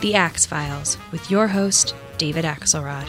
[0.00, 3.08] The Axe Files, with your host, David Axelrod.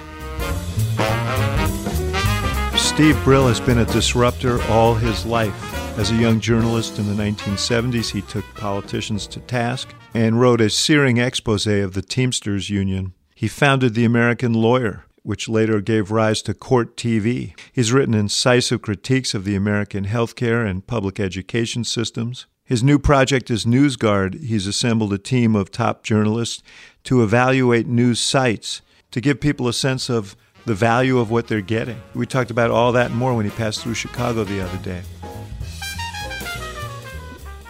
[2.78, 6.00] Steve Brill has been a disruptor all his life.
[6.00, 10.70] As a young journalist in the 1970s, he took politicians to task and wrote a
[10.70, 13.14] searing expose of the Teamsters Union.
[13.36, 17.54] He founded the American Lawyer, which later gave rise to Court TV.
[17.74, 22.46] He's written incisive critiques of the American healthcare and public education systems.
[22.68, 24.44] His new project is NewsGuard.
[24.44, 26.62] He's assembled a team of top journalists
[27.06, 31.62] to evaluate news sites to give people a sense of the value of what they're
[31.62, 32.02] getting.
[32.14, 35.02] We talked about all that and more when he passed through Chicago the other day.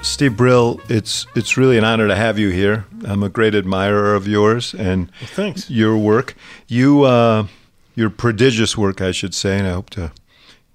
[0.02, 2.86] Steve Brill, it's it's really an honor to have you here.
[3.06, 5.70] I'm a great admirer of yours and well, thanks.
[5.70, 6.34] your work.
[6.68, 7.46] You uh,
[7.94, 10.12] your prodigious work, I should say, and I hope to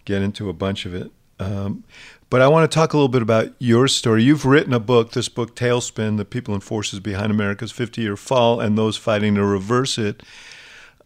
[0.05, 1.11] get into a bunch of it.
[1.41, 1.83] Um,
[2.33, 4.25] but I want to talk a little bit about your story.
[4.25, 8.59] You've written a book, this book, Tailspin: The People and Forces Behind America's 50-Year Fall
[8.59, 10.23] and Those Fighting to Reverse It.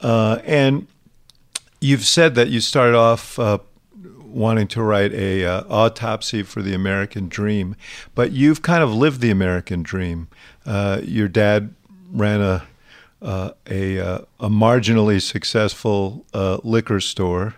[0.01, 0.87] Uh, and
[1.81, 3.59] you've said that you started off uh,
[4.25, 7.75] wanting to write a uh, autopsy for the American dream,
[8.15, 10.29] but you've kind of lived the American dream.
[10.65, 11.75] Uh, your dad
[12.13, 12.69] ran a
[13.21, 16.25] uh, a, uh, a marginally successful
[16.63, 17.57] liquor store.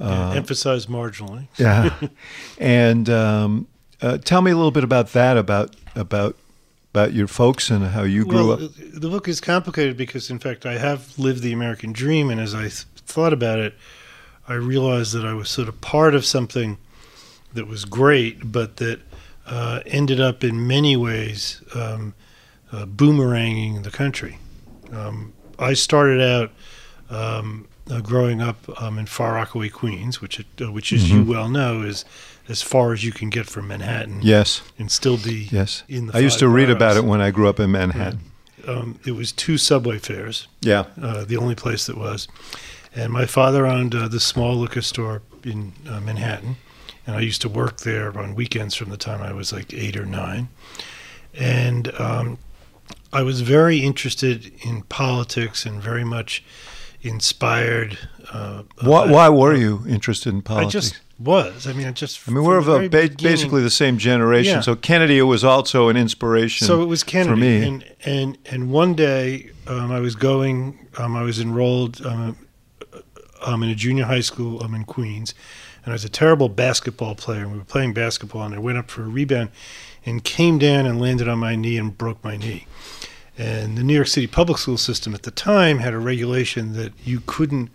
[0.00, 1.48] Yeah, emphasize marginally.
[1.58, 1.94] yeah,
[2.58, 3.68] and um,
[4.24, 6.36] tell me a little bit about that about about
[6.92, 8.72] about your folks and how you grew well, up.
[8.76, 12.54] The book is complicated because, in fact, I have lived the American dream, and as
[12.54, 13.74] I th- thought about it,
[14.48, 16.78] I realized that I was sort of part of something
[17.52, 19.00] that was great, but that
[19.46, 22.14] uh, ended up in many ways um,
[22.72, 24.38] uh, boomeranging the country.
[24.92, 26.50] Um, I started out
[27.10, 31.22] um, uh, growing up um, in Far Rockaway, Queens, which, it, uh, which, as you
[31.24, 32.04] well know, is
[32.48, 34.20] as far as you can get from Manhattan.
[34.22, 35.82] Yes, and still be yes.
[35.88, 36.16] in the.
[36.16, 38.20] I used to read about it when I grew up in Manhattan.
[38.66, 40.46] Um, it was two subway fares.
[40.60, 42.28] Yeah, uh, the only place that was.
[42.94, 46.56] And my father owned uh, this small liquor store in uh, Manhattan,
[47.06, 49.96] and I used to work there on weekends from the time I was like eight
[49.96, 50.48] or nine.
[51.32, 52.38] And um,
[53.12, 56.42] I was very interested in politics and very much
[57.02, 57.98] inspired.
[58.32, 60.74] Uh, why, why were you interested in politics?
[60.74, 61.66] I just was.
[61.66, 62.28] I mean, I just.
[62.28, 64.56] I mean, we're of a ba- basically the same generation.
[64.56, 64.60] Yeah.
[64.60, 66.66] So Kennedy was also an inspiration.
[66.66, 67.66] So it was Kennedy, for me.
[67.66, 72.36] and and and one day um, I was going, um, I was enrolled um,
[73.42, 75.34] um, in a junior high school um, in Queens,
[75.84, 77.42] and I was a terrible basketball player.
[77.42, 79.50] And we were playing basketball, and I went up for a rebound,
[80.06, 82.66] and came down and landed on my knee and broke my knee.
[83.38, 86.92] And the New York City public school system at the time had a regulation that
[87.04, 87.70] you couldn't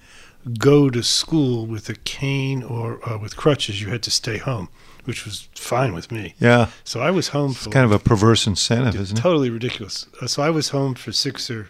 [0.60, 3.82] go to school with a cane or uh, with crutches.
[3.82, 4.70] You had to stay home,
[5.06, 6.36] which was fine with me.
[6.40, 9.22] yeah, So I was home for it's kind of a perverse incentive, isn't it?
[9.22, 10.06] totally ridiculous.
[10.22, 11.70] Uh, so I was home for six or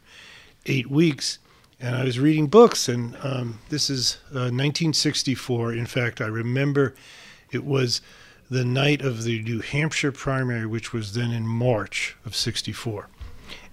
[0.66, 1.38] eight weeks,
[1.80, 2.90] and I was reading books.
[2.90, 5.74] And um, this is uh, 1964.
[5.74, 6.96] In fact, I remember
[7.52, 8.02] it was
[8.50, 13.08] the night of the New Hampshire primary, which was then in March of '64.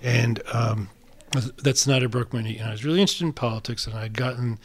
[0.03, 0.91] And um,
[1.63, 2.59] that's not broke my.
[2.59, 4.59] And I was really interested in politics, and I had gotten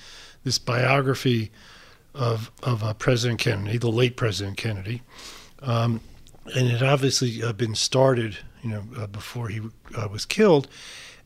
[0.43, 1.51] this biography
[2.13, 5.03] of of uh, President Kennedy, the late President Kennedy,
[5.61, 6.01] um,
[6.55, 9.61] and it obviously uh, been started, you know, uh, before he
[9.95, 10.67] uh, was killed,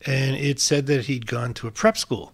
[0.06, 2.32] and it said that he'd gone to a prep school.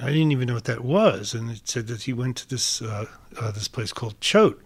[0.00, 2.82] I didn't even know what that was, and it said that he went to this
[2.82, 3.06] uh,
[3.40, 4.60] uh, this place called Choate,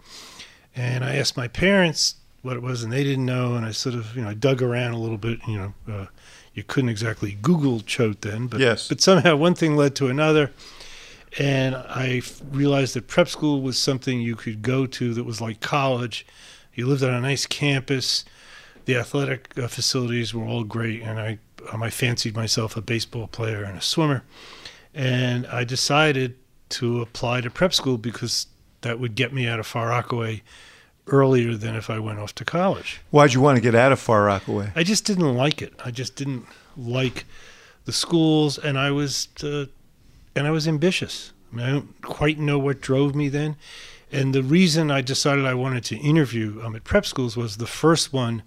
[0.75, 3.95] and I asked my parents what it was, and they didn't know, and I sort
[3.95, 5.75] of, you know, I dug around a little bit, you know.
[5.93, 6.07] Uh,
[6.55, 8.89] you couldn't exactly Google Choate then, but Yes.
[8.89, 10.51] but somehow one thing led to another,
[11.39, 15.41] and I f- realized that prep school was something you could go to that was
[15.41, 16.27] like college.
[16.75, 18.25] You lived on a nice campus.
[18.87, 21.39] The athletic uh, facilities were all great, and I
[21.73, 24.25] um, I fancied myself a baseball player and a swimmer,
[24.95, 26.37] and I decided
[26.71, 28.47] to apply to prep school because
[28.81, 30.43] that would get me out of Far Rockaway
[31.09, 33.01] earlier than if I went off to college.
[33.11, 34.73] Why'd you want to get out of Far Rockaway?
[34.75, 35.75] I just didn't like it.
[35.85, 36.47] I just didn't
[36.77, 37.25] like
[37.85, 39.67] the schools, and I was uh,
[40.35, 41.33] and I was ambitious.
[41.53, 43.57] I, mean, I don't quite know what drove me then,
[44.13, 47.67] and the reason I decided I wanted to interview um, at prep schools was the
[47.67, 48.43] first one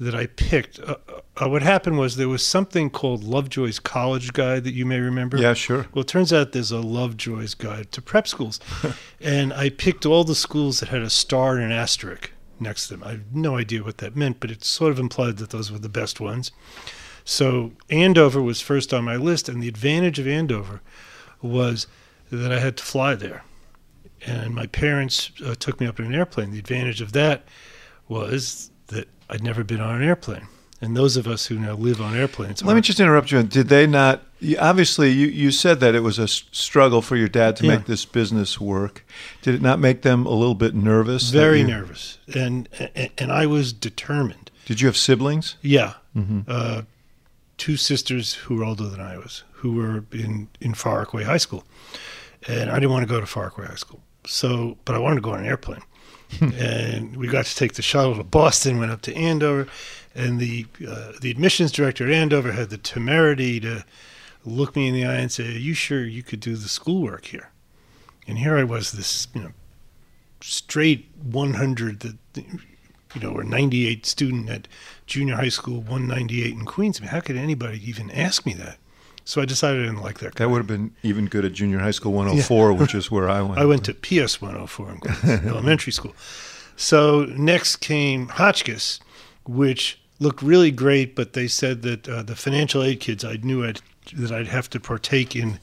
[0.00, 0.80] that I picked.
[0.80, 0.96] Uh,
[1.36, 5.36] uh, what happened was there was something called Lovejoy's College Guide that you may remember.
[5.36, 5.86] Yeah, sure.
[5.94, 8.60] Well, it turns out there's a Lovejoy's Guide to prep schools,
[9.20, 12.94] and I picked all the schools that had a star and an asterisk next to
[12.94, 13.04] them.
[13.04, 15.78] I have no idea what that meant, but it sort of implied that those were
[15.78, 16.50] the best ones.
[17.24, 20.82] So Andover was first on my list, and the advantage of Andover
[21.40, 21.86] was
[22.30, 23.44] that I had to fly there.
[24.26, 26.50] And my parents uh, took me up in an airplane.
[26.50, 27.46] The advantage of that
[28.08, 30.46] was that I'd never been on an airplane.
[30.80, 32.62] And those of us who now live on airplanes.
[32.62, 33.42] Let me just interrupt you.
[33.42, 34.22] Did they not?
[34.60, 37.76] Obviously, you, you said that it was a struggle for your dad to Yeah.
[37.76, 39.06] make this business work.
[39.40, 41.30] Did it not make them a little bit nervous?
[41.30, 44.50] very you- nervous, and, and and I was determined.
[44.66, 45.56] Did you have siblings?
[45.62, 46.40] Yeah, Mm-hmm.
[46.48, 46.82] uh,
[47.56, 51.38] two sisters who were older than I was, who were in in Far Rockaway High
[51.38, 51.64] School,
[52.46, 54.00] and I didn't want to go to Far Rockaway High School.
[54.26, 55.80] So, but I wanted to go on an airplane,
[56.40, 58.78] and we got to take the shuttle to Boston.
[58.78, 59.68] Went up to Andover,
[60.14, 63.84] and the uh, the admissions director at Andover had the temerity to
[64.44, 67.26] look me in the eye and say, "Are you sure you could do the schoolwork
[67.26, 67.50] here?"
[68.26, 69.52] And here I was, this you know
[70.40, 74.68] straight 100 that you know or 98 student at
[75.06, 78.76] junior high school 198 in queens I mean, how could anybody even ask me that
[79.24, 81.78] so i decided i didn't like that That would have been even good at junior
[81.78, 83.58] high school 104, which is where I went.
[83.64, 86.14] i went to ps 104 in queens elementary school
[86.76, 89.00] so next came hotchkiss
[89.46, 93.64] which looked really great but they said that uh, the financial aid kids i knew
[93.64, 93.80] I'd,
[94.14, 95.58] that i'd have to partake in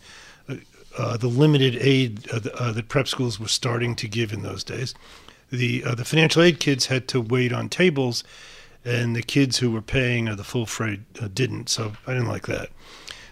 [0.50, 0.56] uh,
[0.98, 4.42] uh, the limited aid uh, the, uh, that prep schools were starting to give in
[4.44, 4.94] those days.
[5.52, 8.24] The uh, the financial aid kids had to wait on tables,
[8.86, 11.70] and the kids who were paying uh, the full freight uh, didn't.
[11.70, 12.70] So I didn't like that.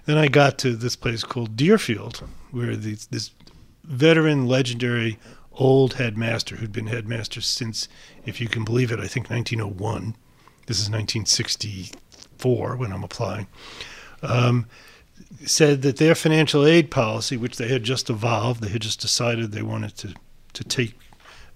[0.09, 3.29] Then I got to this place called Deerfield, where the, this
[3.83, 5.19] veteran, legendary,
[5.51, 7.87] old headmaster who'd been headmaster since,
[8.25, 10.15] if you can believe it, I think 1901.
[10.65, 13.45] This is 1964 when I'm applying.
[14.23, 14.65] Um,
[15.45, 19.51] said that their financial aid policy, which they had just evolved, they had just decided
[19.51, 20.15] they wanted to
[20.53, 20.97] to take,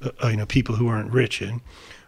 [0.03, 1.59] uh, you know, people who weren't rich in,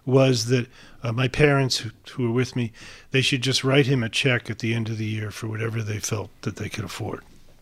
[0.05, 0.67] was that
[1.03, 2.71] uh, my parents who, who were with me,
[3.11, 5.81] they should just write him a check at the end of the year for whatever
[5.81, 7.21] they felt that they could afford.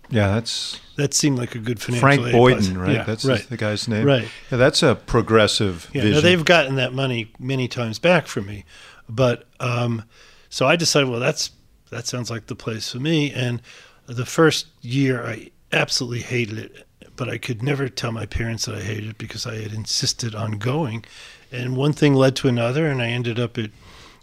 [0.10, 2.96] yeah, that's That seemed like a good financial Frank Boyden, right?
[2.96, 3.48] Yeah, that's right.
[3.50, 4.06] the guy's name.
[4.06, 4.28] Right.
[4.52, 6.16] Yeah, that's a progressive Yeah, vision.
[6.16, 8.66] now they've gotten that money many times back from me,
[9.10, 10.04] but um,
[10.50, 11.52] so I decided, well, that's
[11.90, 13.32] that sounds like the place for me.
[13.32, 13.62] And
[14.08, 18.76] the first year, I absolutely hated it, but I could never tell my parents that
[18.76, 21.06] I hated it because I had insisted on going.
[21.54, 23.70] And one thing led to another, and I ended up at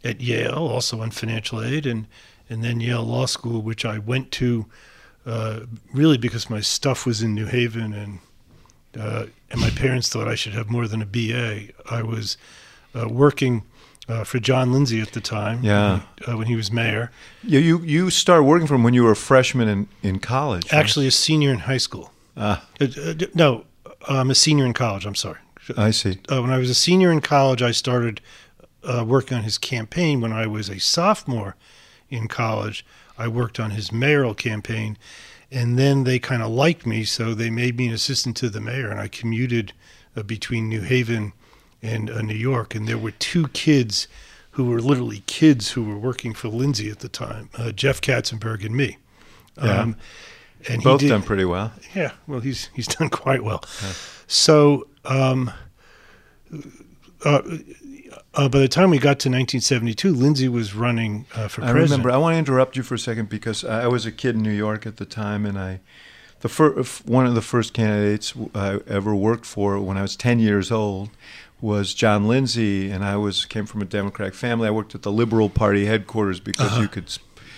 [0.02, 2.06] at Yale, also on financial aid, and
[2.48, 4.66] and then Yale Law School, which I went to
[5.26, 5.60] uh,
[5.92, 8.18] really because my stuff was in New Haven and
[8.98, 11.72] uh, and my parents thought I should have more than a BA.
[11.90, 12.36] I was
[12.94, 13.62] uh, working
[14.08, 15.62] uh, for John Lindsay at the time.
[15.62, 16.00] Yeah.
[16.26, 17.10] uh, when he was mayor.
[17.44, 20.72] you, you you started working for him when you were a freshman in, in college.
[20.72, 20.80] right?
[20.80, 22.10] Actually, a senior in high school.
[22.36, 23.64] Ah, Uh, uh, no,
[24.08, 25.06] I'm a senior in college.
[25.06, 25.38] I'm sorry.
[25.76, 26.18] I see.
[26.30, 28.20] Uh, when I was a senior in college, I started
[28.82, 30.20] uh, working on his campaign.
[30.20, 31.56] When I was a sophomore
[32.08, 32.84] in college,
[33.18, 34.96] I worked on his mayoral campaign.
[35.52, 38.60] And then they kind of liked me, so they made me an assistant to the
[38.60, 39.72] mayor, and I commuted
[40.16, 41.32] uh, between New Haven
[41.82, 42.74] and uh, New York.
[42.74, 44.06] And there were two kids
[44.52, 48.64] who were literally kids who were working for Lindsay at the time, uh, Jeff Katzenberg
[48.64, 48.98] and me.
[49.60, 49.82] Yeah.
[49.82, 49.96] and
[50.66, 51.72] he Both did- done pretty well.
[51.96, 53.62] yeah, well, he's he's done quite well.
[54.32, 55.50] So, um,
[57.24, 57.42] uh,
[58.34, 61.90] uh, by the time we got to 1972, Lindsay was running uh, for I president.
[61.90, 62.10] remember.
[62.12, 64.52] I want to interrupt you for a second because I was a kid in New
[64.52, 65.80] York at the time, and I,
[66.42, 70.38] the fir- one of the first candidates I ever worked for when I was ten
[70.38, 71.10] years old
[71.60, 74.68] was John Lindsay, and I was came from a Democratic family.
[74.68, 77.08] I worked at the Liberal Party headquarters because you could.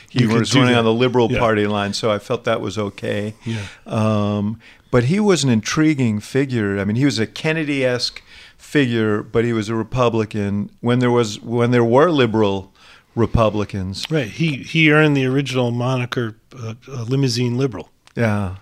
[0.08, 0.32] He Uh-huh.
[0.34, 0.78] You was running that.
[0.80, 1.38] on the Liberal Yeah.
[1.38, 3.34] Party line, so I felt that was okay.
[3.44, 3.60] Yeah.
[3.86, 4.58] Um,
[4.92, 6.78] but he was an intriguing figure.
[6.78, 8.22] I mean, he was a Kennedy-esque
[8.56, 10.70] figure, but he was a Republican.
[10.80, 12.72] When there was when there were liberal
[13.16, 14.28] Republicans, right.
[14.28, 17.88] He he earned the original moniker uh, uh, limousine liberal.
[18.14, 18.56] yeah.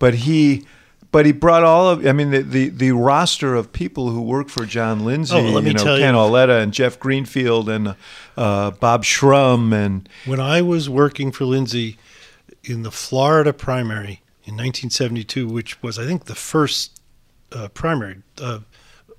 [0.00, 0.66] But he,
[1.12, 2.04] but he brought all of.
[2.04, 5.36] I mean, the the, the roster of people who work for John Lindsay.
[5.36, 7.94] Oh, well, let me you know, you- Ken Auletta and Jeff Greenfield and
[8.36, 11.96] uh, Bob Shrum and When I was working for Lindsay
[12.64, 17.00] in the Florida primary in 1972, which was I think the first
[17.52, 18.22] uh, primary.
[18.40, 18.60] Uh,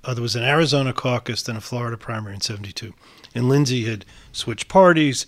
[0.04, 2.94] uh, there was an Arizona caucus, then a Florida primary in '72,
[3.34, 5.26] and Lindsay had switched parties.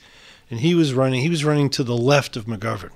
[0.51, 1.23] and he was running.
[1.23, 2.93] He was running to the left of McGovern,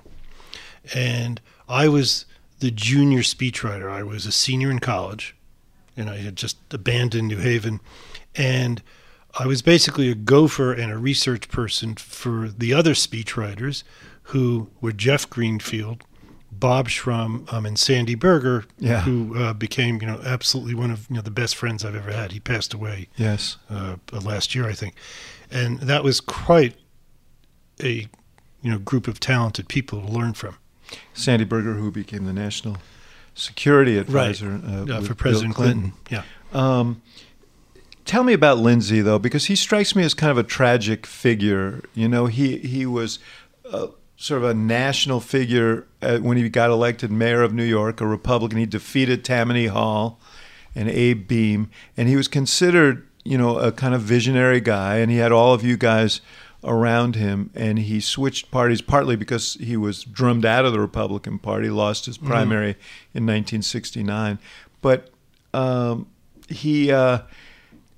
[0.93, 2.25] and I was
[2.59, 3.91] the junior speechwriter.
[3.91, 5.35] I was a senior in college,
[5.97, 7.81] and I had just abandoned New Haven,
[8.35, 8.81] and
[9.37, 13.83] I was basically a gopher and a research person for the other speechwriters,
[14.27, 16.03] who were Jeff Greenfield,
[16.59, 19.01] Bob Shrum, um, and Sandy Berger, Yeah.
[19.01, 22.11] who uh, became you know absolutely one of you know the best friends I've ever
[22.11, 22.31] had.
[22.31, 23.57] He passed away Yes.
[23.69, 24.95] uh, last year, I think,
[25.51, 26.75] and that was quite
[27.81, 28.07] a
[28.61, 30.55] you know group of talented people to learn from.
[31.13, 32.77] Sandy Berger, who became the national
[33.35, 35.93] security advisor uh, Uh, for President Clinton.
[36.09, 36.23] Yeah.
[36.53, 37.01] Um,
[38.05, 41.81] tell me about Lindsay, though, because he strikes me as kind of a tragic figure.
[41.95, 43.17] You know, he he was
[43.71, 43.87] uh,
[44.23, 48.07] sort of a national figure uh, when he got elected mayor of New York, a
[48.07, 48.57] Republican.
[48.57, 50.17] He defeated Tammany Hall
[50.73, 54.99] and Abe Beame, and he was considered, you know, a kind of visionary guy.
[54.99, 56.21] And he had all of you guys
[56.63, 61.37] around him, and he switched parties partly because he was drummed out of the Republican
[61.37, 62.77] Party, lost his primary
[63.13, 64.39] in 1969,
[64.81, 65.09] but
[65.53, 66.07] um,
[66.47, 67.19] he uh,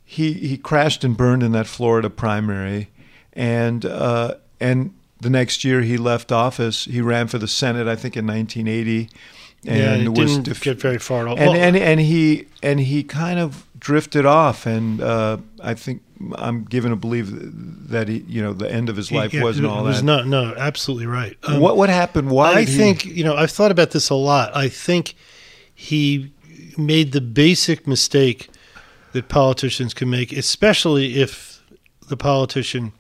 [0.04, 2.90] he he crashed and burned in that Florida primary,
[3.34, 4.92] and uh, and
[5.26, 6.86] the next year he left office.
[6.86, 9.10] He ran for the Senate, I think, in 1980,
[9.68, 11.38] and yeah, was didn't def- get very far at all.
[11.38, 16.02] and, Well, and and he and he kind of drifted off, and uh, I think
[16.36, 17.30] I'm given to believe
[17.90, 20.06] that he, you know, the end of his life yeah, wasn't it all was that.
[20.06, 21.36] not no, absolutely right.
[21.44, 22.30] Um, what what happened?
[22.30, 22.52] Why?
[22.52, 24.56] I did he- think you know I've thought about this a lot.
[24.56, 25.16] I think
[25.74, 26.32] he
[26.78, 28.50] made the basic mistake
[29.14, 31.62] that politicians can make, especially if
[32.08, 32.92] the politician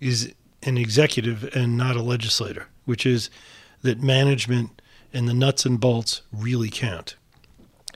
[0.00, 0.32] is
[0.64, 3.30] an executive and not a legislator, which is
[3.82, 7.16] that management and the nuts and bolts really count.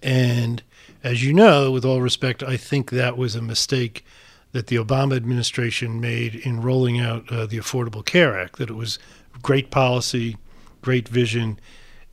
[0.02, 0.62] And
[1.02, 4.04] as you know, with all respect, I think that was a mistake
[4.52, 8.76] that the Obama administration made in rolling out uh, the Affordable Care Act, that it
[8.76, 8.98] was
[9.42, 10.36] great policy,
[10.80, 11.58] great vision,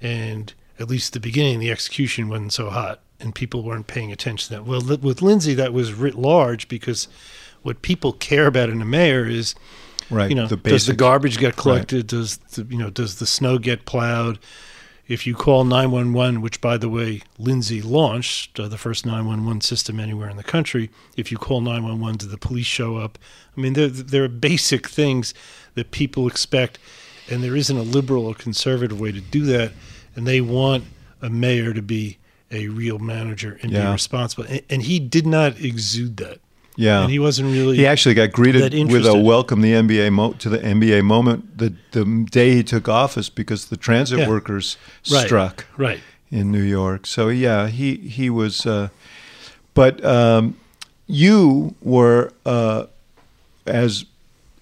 [0.02, 4.50] and at least the beginning, the execution wasn't so hot, and people weren't paying attention
[4.50, 4.66] to that.
[4.66, 7.08] Well, with Lindsay, that was writ large because
[7.62, 9.56] what people care about in a mayor is
[10.10, 10.30] right?
[10.30, 12.08] you know, the does the garbage get collected?
[12.08, 14.40] Does the, you know, does the snow get plowed?
[15.08, 20.00] If you call 911, which by the way, Lindsay launched uh, the first 911 system
[20.00, 23.20] anywhere in the country, if you call 911, do the police show up?
[23.56, 25.36] I mean, there there are basic things
[25.76, 26.80] that people expect,
[27.30, 29.74] and there isn't a liberal or conservative way to do that.
[30.16, 30.86] And they want
[31.22, 32.18] a mayor to be
[32.50, 33.86] a real manager and Yeah.
[33.88, 34.46] be responsible.
[34.50, 36.40] And, and he did not exude that.
[36.78, 37.78] Yeah, And he wasn't really.
[37.78, 41.74] He actually got greeted with a welcome the NBA mo- to the NBA moment the
[41.92, 44.28] the day he took office because the transit Yeah.
[44.30, 44.78] workers
[45.12, 45.26] Right.
[45.26, 46.02] struck Right.
[46.32, 47.08] in New York.
[47.08, 48.66] So yeah, he he was.
[48.66, 48.90] Uh,
[49.74, 50.56] but um,
[51.08, 52.86] you were uh,
[53.66, 54.06] as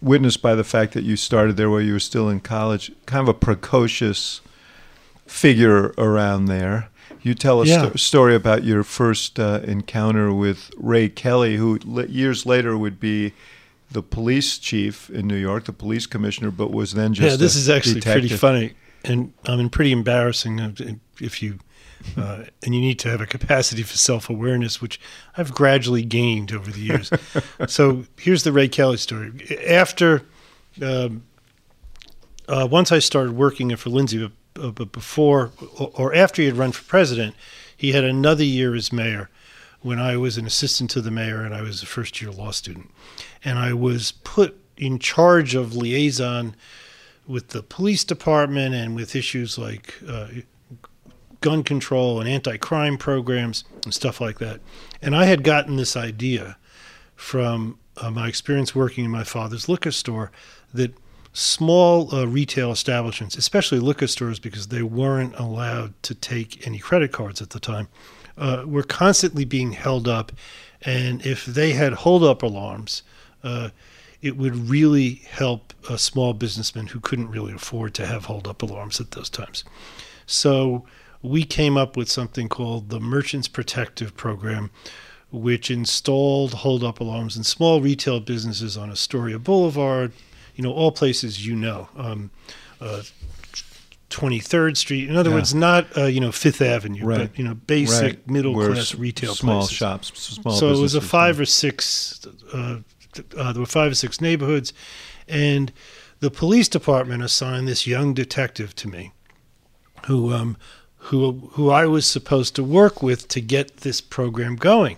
[0.02, 3.22] witnessed by the fact that you started there while you were still in college, kind
[3.22, 4.42] of a precocious
[5.26, 6.90] figure around there.
[7.24, 7.88] You tell a Yeah.
[7.88, 13.00] sto- story about your first uh, encounter with Ray Kelly, who le- years later would
[13.00, 13.34] be
[13.90, 17.56] the police chief in New York, the police commissioner, but was then just yeah, this
[17.56, 18.74] is actually pretty funny,
[19.06, 20.74] and I mean pretty embarrassing uh,
[21.22, 21.60] if you.
[22.18, 25.00] Uh, and you need to have a capacity for self-awareness, which
[25.38, 27.10] I've gradually gained over the years.
[27.68, 29.32] so here's the Ray Kelly story.
[29.66, 30.24] After,
[30.82, 31.24] um,
[32.48, 36.48] uh, once I started working for Lindsay, but, uh, but before or, or after he
[36.48, 37.36] had run for president,
[37.76, 39.30] he had another year as mayor
[39.82, 42.90] when I was an assistant to the mayor and I was a first-year law student,
[43.44, 46.56] and I was put in charge of liaison
[47.28, 50.28] with the police department and with issues like uh,
[51.42, 54.62] gun control and anti-crime programs and stuff like that.
[55.02, 56.58] And I had gotten this idea
[57.16, 60.32] from uh, my experience working in my father's liquor store
[60.74, 60.94] that
[61.34, 67.12] small uh, retail establishments, especially liquor stores, because they weren't allowed to take any credit
[67.12, 67.88] cards at the time,
[68.38, 70.32] uh, were constantly being held up.
[70.84, 73.04] And if they had hold-up alarms,
[73.44, 73.70] uh,
[74.22, 79.02] it would really help a small businessman who couldn't really afford to have hold-up alarms
[79.02, 79.64] at those times.
[80.26, 80.86] So
[81.22, 84.72] we came up with something called the Merchants Protective Program,
[85.32, 90.12] which installed hold-up alarms in small retail businesses on Astoria Boulevard,
[90.56, 91.90] you know, all places you know.
[91.98, 92.32] Um,
[92.82, 93.02] uh,
[94.10, 95.10] 23rd Street.
[95.10, 95.38] In other Yeah.
[95.38, 97.18] words, not uh, you know Fifth Avenue, Right.
[97.32, 98.30] but you know basic Right.
[98.30, 99.76] middle class retail small places.
[99.76, 102.20] shops, small so it was a five or six.
[102.54, 102.78] Uh,
[103.38, 104.72] uh, there were five or six neighborhoods,
[105.28, 105.72] and
[106.20, 109.12] the police department assigned this young detective to me,
[110.06, 110.58] who um,
[110.98, 114.98] who who I was supposed to work with to get this program going.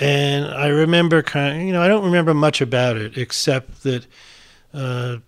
[0.00, 4.06] And I remember kind of, you know, I don't remember much about it except that
[4.74, 5.18] uh,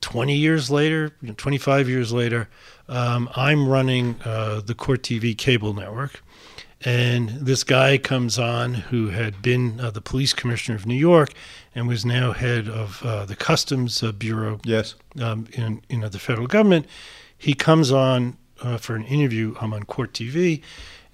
[0.00, 2.48] 20 years later, 25 years later,
[2.88, 6.22] um, I'm running uh, the Court TV cable network.
[6.84, 11.32] And this guy comes on who had been uh, the police commissioner of New York
[11.74, 14.94] and was now head of uh, the Customs uh, Bureau Yes.
[15.20, 16.86] um, in you know the federal government.
[17.36, 19.54] He comes on uh, for an interview.
[19.60, 20.60] I'm on Court TV,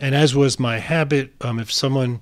[0.00, 2.20] and as was my habit, um, if someone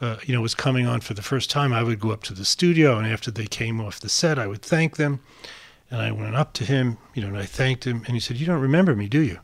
[0.00, 2.34] uh, you know was coming on for the first time, I would go up to
[2.34, 5.20] the studio, and after they came off the set, I would thank them.
[5.90, 8.36] And I went up to him, you know, and I thanked him, and he said,
[8.36, 9.38] "You don't remember me, do you?"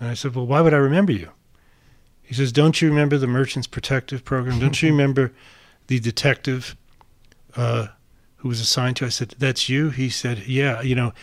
[0.00, 1.30] And I said, "Well, why would I remember you?"
[2.22, 4.58] He says, "Don't you remember the Merchants Protective Program?
[4.58, 5.32] Don't you remember
[5.86, 6.76] the detective
[7.56, 7.88] uh,
[8.36, 11.14] who was assigned to?" I said, "That's you." He said, "Yeah, you know,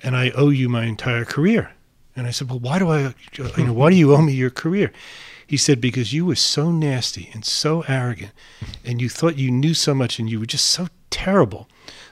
[0.00, 1.72] and I owe you my entire career."
[2.16, 4.50] And I said, "Well, why do I, you know, why do you owe me your
[4.50, 4.92] career?"
[5.46, 8.32] He said, "Because you were so nasty and so arrogant,
[8.84, 11.68] and you thought you knew so much, and you were just so terrible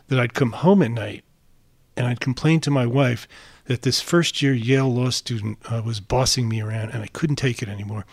[0.09, 1.25] that I'd come home at night
[1.97, 3.27] and I'd complain to my wife
[3.67, 7.37] that this first year Yale law student uh, was bossing me around and I couldn't
[7.37, 8.05] take it anymore.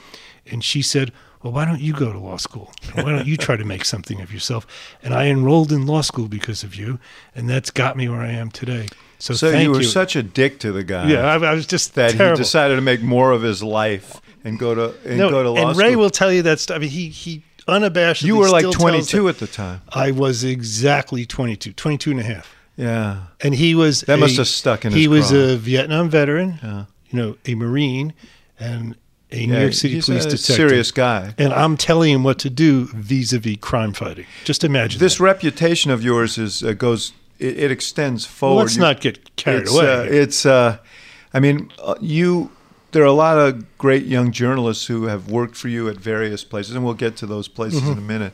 [0.45, 1.11] And she said,
[1.41, 2.71] Well, why don't you go to law school?
[2.93, 4.65] Why don't you try to make something of yourself?
[5.03, 6.99] And I enrolled in law school because of you,
[7.35, 8.87] and that's got me where I am today.
[9.17, 9.83] So, So thank you were you.
[9.87, 11.09] such a dick to the guy.
[11.09, 12.37] yeah, I, I was just that terrible.
[12.37, 15.49] he decided to make more of his life and go to and no, go to
[15.51, 16.01] law and Ray school.
[16.03, 16.75] will tell you that stuff.
[16.77, 18.23] I mean, he he unabashedly.
[18.23, 19.81] you were like still 22 at the time.
[19.89, 22.55] I was exactly 22, 22 and a half.
[22.77, 23.23] Yeah.
[23.41, 25.39] and he was That a- must have stuck in his He was craw.
[25.39, 26.85] a Vietnam veteran, Yeah.
[27.09, 28.13] you know, a Marine,
[28.57, 28.95] and
[29.31, 30.55] a New York City he's police a detective.
[30.55, 31.33] serious guy.
[31.37, 34.25] And I'm telling him what to do vis-a-vis crime fighting.
[34.45, 35.23] Just imagine This that.
[35.23, 38.55] reputation of yours is uh, goes it, it extends forward.
[38.55, 39.93] Well, let's You- not get carried it's, away.
[39.93, 40.77] Uh, it's uh,
[41.33, 42.49] I mean, uh, you.
[42.91, 46.43] There are a lot of great young journalists who have worked for you at various
[46.43, 47.91] places, and we'll get to those places Mm-hmm.
[47.91, 48.33] in a minute.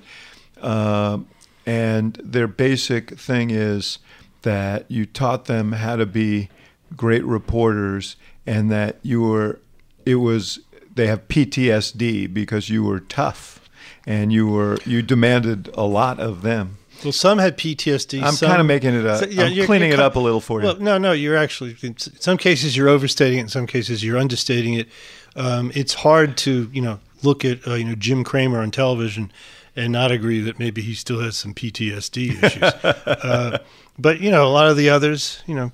[0.61, 1.27] Um
[1.67, 3.97] and their basic thing is
[4.43, 6.49] that you taught them how to be
[6.95, 9.59] great reporters, and that you were.
[10.05, 10.59] It was
[10.93, 13.67] they have PTSD because you were tough,
[14.05, 16.77] and you were you demanded a lot of them.
[17.03, 18.21] Well, some had PTSD.
[18.23, 19.19] I'm some- kind of making it up.
[19.23, 20.67] So, yeah, I'm you're- cleaning you're it up a little for you.
[20.67, 23.43] Well, no, no, you're actually in some cases you're overstating it.
[23.43, 24.87] In some cases you're understating it.
[25.35, 29.31] Um, it's hard to you know look at uh, you know Jim Cramer on television
[29.75, 32.63] and not agree that maybe he still has some PTSD issues.
[33.05, 33.57] uh,
[33.99, 35.71] but you know a lot of the others you know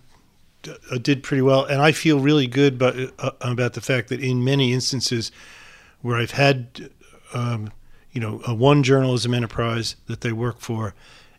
[0.64, 4.10] d- uh, did pretty well, and I feel really good about uh, about the fact
[4.10, 5.32] that in many instances
[6.02, 6.90] where I've had
[7.36, 7.72] um,
[8.12, 10.94] you know a one journalism enterprise that they work for,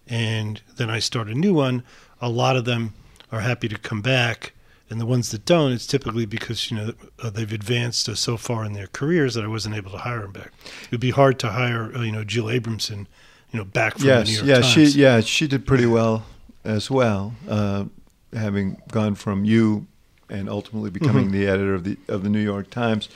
[0.06, 1.82] and then I start a new one.
[2.20, 2.94] A lot of them
[3.30, 4.52] are happy to come back,
[4.90, 8.36] and the ones that don't, it's typically because you know uh, they've advanced uh, so
[8.36, 10.52] far in their careers that I wasn't able to hire them back.
[10.84, 13.06] It would be hard to hire uh, you know Jill Abramson,
[13.50, 14.66] you know, back from the New yes, York yeah, Times.
[14.66, 16.24] she yeah she did pretty well
[16.64, 17.84] as well, uh,
[18.32, 19.86] having gone from you
[20.30, 21.32] and ultimately becoming Mm-hmm.
[21.40, 23.08] the editor of the of the New York Times.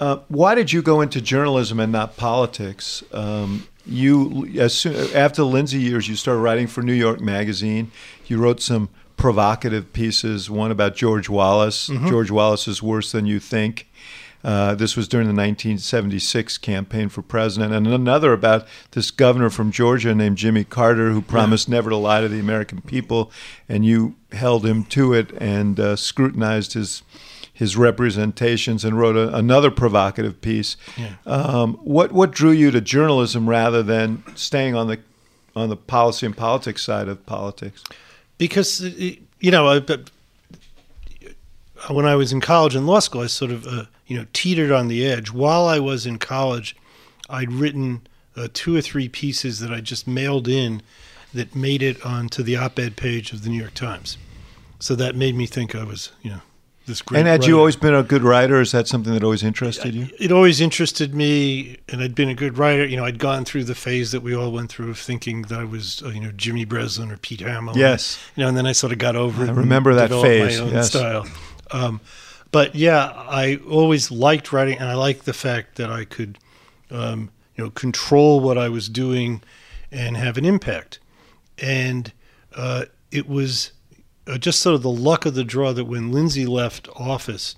[0.00, 3.04] Uh, why did you go into journalism and not politics?
[3.12, 7.92] Um, you as soon after the Lindsay years, you started writing for New York Magazine.
[8.26, 10.48] You wrote some provocative pieces.
[10.48, 11.88] One about George Wallace.
[11.88, 12.08] Mm-hmm.
[12.08, 13.86] George Wallace is worse than you think.
[14.42, 19.70] Uh, this was during the 1976 campaign for president, and another about this governor from
[19.70, 23.30] Georgia named Jimmy Carter who promised never to lie to the American people,
[23.68, 27.02] and you held him to it and uh, scrutinized his
[27.60, 30.76] his representations and wrote a, another provocative piece.
[30.96, 31.14] Yeah.
[31.26, 34.98] Um, what what drew you to journalism rather than staying on the
[35.54, 37.84] on the policy and politics side of politics?
[38.40, 38.88] because uh,
[39.38, 39.80] you know, I,
[41.92, 44.72] when I was in college and law school, I sort of uh, you know teetered
[44.72, 45.30] on the edge.
[45.30, 46.74] While I was in college,
[47.28, 48.00] I'd written
[48.36, 50.82] uh, two or three pieces that I just mailed in
[51.34, 54.18] that made it onto the op-ed page of the New York Times.
[54.80, 56.40] So that made me think I was you know
[56.90, 57.20] this great.
[57.20, 57.50] and had writer.
[57.50, 58.60] you always been a good writer?
[58.60, 60.08] Is that something that always interested you?
[60.18, 62.84] It always interested me, and I'd been a good writer.
[62.84, 65.58] You know, I'd gone through the phase that we all went through of thinking that
[65.58, 67.76] I was, uh, you know, Jimmy Breslin or Pete Hamill.
[67.76, 68.18] Yes.
[68.36, 69.48] You know, and then I sort of got over it.
[69.48, 70.88] I remember that phase, My own yes.
[70.88, 71.26] style.
[71.70, 72.00] Um,
[72.52, 76.38] but yeah, I always liked writing, and I liked the fact that I could,
[76.90, 79.42] um, you know, control what I was doing
[79.92, 80.98] and have an impact.
[81.58, 82.12] And
[82.54, 83.72] uh, it was
[84.38, 87.56] just sort of the luck of the draw that when Lindsay left office,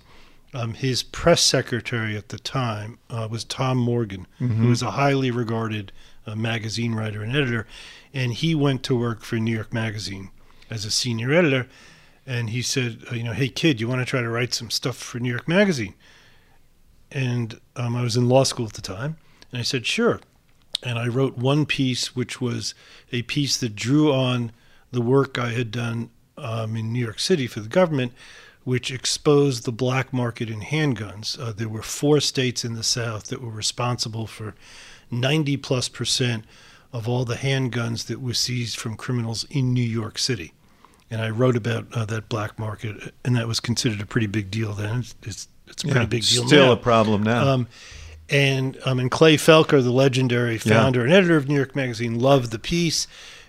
[0.53, 5.31] um, his press secretary at the time uh, was Tom Morgan, who was a highly
[5.31, 5.91] regarded
[6.27, 7.67] uh, magazine writer and editor,
[8.13, 10.29] and he went to work for New York Magazine
[10.69, 11.67] as a senior editor.
[12.25, 14.69] And he said, uh, you know, hey kid, you want to try to write some
[14.69, 15.95] stuff for New York Magazine?
[17.11, 19.17] And um, I was in law school at the time,
[19.51, 20.21] and I said, sure.
[20.81, 22.75] And I wrote one piece, which was
[23.11, 24.51] a piece that drew on
[24.91, 26.09] the work I had done
[26.43, 28.13] um, in New York City for the government,
[28.63, 31.39] which exposed the black market in handguns.
[31.39, 34.55] Uh, there were four states in the South that were responsible for
[35.11, 36.45] 90 plus percent
[36.91, 40.53] of all the handguns that were seized from criminals in New York City.
[41.09, 44.49] And I wrote about uh, that black market, and that was considered a pretty big
[44.49, 44.99] deal then.
[44.99, 46.71] It's, it's, it's a pretty Yeah, big deal Still now.
[46.73, 47.47] a problem now.
[47.47, 47.67] Um,
[48.29, 52.51] and um, and Clay Felker, the legendary founder and editor of New York Magazine, loved
[52.51, 53.05] the piece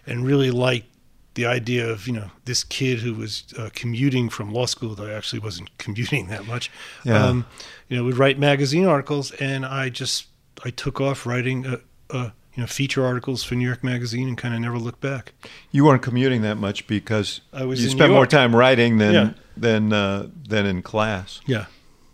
[0.07, 0.89] and really liked
[1.35, 5.07] the idea of you know this kid who was uh, commuting from law school, though
[5.07, 6.71] I actually wasn't commuting that much.
[7.05, 7.25] Yeah.
[7.25, 7.47] Um,
[7.89, 10.27] you know, would write magazine articles, and I just
[10.65, 11.77] I took off writing uh,
[12.11, 15.33] uh, you know feature articles for New York Magazine and kind of never looked back.
[15.73, 19.31] you weren't commuting that much because I was you spent more time writing than Yeah.
[19.57, 21.41] than uh, than in class.
[21.47, 21.67] Yeah.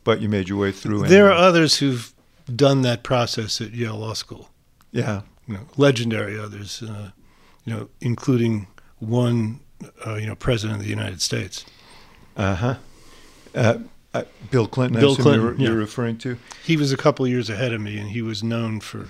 [0.02, 1.06] But you made your way through.
[1.08, 2.12] There are others who've
[2.56, 4.48] done that process at Yale Law School.
[4.92, 5.20] yeah.
[5.46, 7.10] you know, legendary others, uh,
[7.64, 8.66] you know, including
[9.00, 9.60] one,
[10.06, 11.64] uh, you know, president of the United States.
[12.36, 12.76] Uh-huh.
[13.54, 13.78] Uh
[14.12, 14.96] uh, Bill Clinton.
[14.96, 15.68] I Bill assume Clinton, You're, yeah.
[15.68, 16.36] you're referring to.
[16.64, 19.08] He was a couple years ahead of me, and he was known for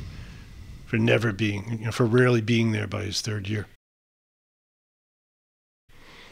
[0.87, 3.67] for never being, you know, for rarely being there by his third year.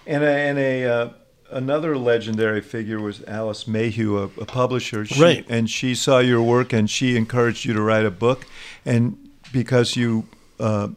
[0.06, 1.08] And a, and a uh,
[1.50, 5.04] another legendary figure was Alice Mayhew, a, a publisher.
[5.04, 5.46] She, Right.
[5.48, 8.46] And she saw your work and she encouraged you to write a book.
[8.84, 10.26] And because you
[10.58, 10.88] uh,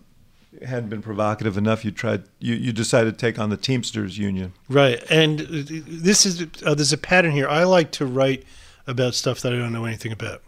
[0.65, 2.23] hadn't been provocative enough, you tried.
[2.39, 4.53] You, you decided to take on the Teamsters Union.
[4.69, 7.47] Right, and this is uh, there's a pattern here.
[7.47, 8.43] I like to write
[8.87, 10.41] about stuff that I don't know anything about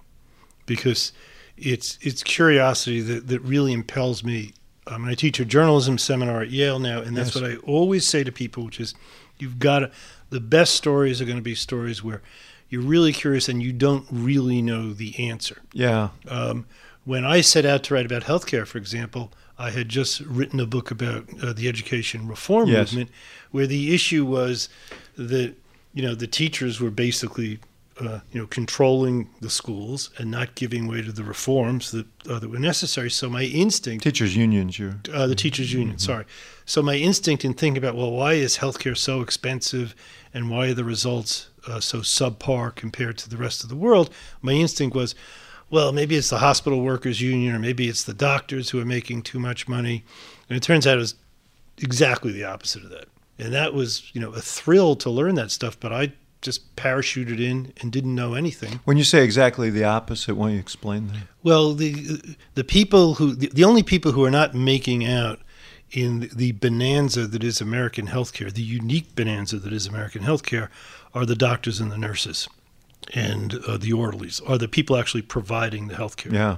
[0.66, 1.12] because
[1.58, 4.54] it's it's curiosity that that really impels me.
[4.88, 7.42] Um, I teach a journalism seminar at Yale now, and that's Yes.
[7.42, 8.94] what I always say to people, which is,
[9.40, 9.92] you've got to.
[10.30, 12.22] The best stories are going to be stories where
[12.70, 15.62] you're really curious and you don't really know the answer.
[15.74, 16.10] Yeah.
[16.28, 16.66] Um,
[17.06, 20.66] when I set out to write about healthcare, for example, I had just written a
[20.66, 22.92] book about uh, the education reform Yes.
[22.92, 23.12] movement,
[23.52, 24.70] where the issue was
[25.16, 25.54] that
[25.94, 27.60] you know the teachers were basically
[28.02, 32.40] uh, you know controlling the schools and not giving way to the reforms that uh,
[32.40, 33.12] that were necessary.
[33.12, 34.80] So my instinct Teachers unions.
[34.80, 34.96] You're.
[35.14, 36.00] uh, the teachers union.
[36.00, 36.26] Sorry.
[36.66, 39.94] So my instinct in thinking about well, why is healthcare so expensive,
[40.34, 44.10] and why are the results uh, so subpar compared to the rest of the world?
[44.42, 45.14] My instinct was,
[45.70, 49.24] well, maybe it's the hospital workers union, or maybe it's the doctors who are making
[49.24, 50.04] too much money,
[50.50, 51.16] and it turns out it was
[51.80, 53.06] exactly the opposite of that.
[53.40, 57.40] And that was you know a thrill to learn that stuff, but I just parachuted
[57.40, 58.82] in and didn't know anything.
[58.84, 61.24] When you say exactly the opposite, why don't you explain that?
[61.42, 65.40] Well, the the people who the, the only people who are not making out
[65.92, 70.70] in the bonanza that is American healthcare, the unique bonanza that is American healthcare,
[71.14, 72.50] are the doctors and the nurses,
[73.14, 76.34] and uh, the orderlies are the people actually providing the healthcare.
[76.34, 76.58] Yeah.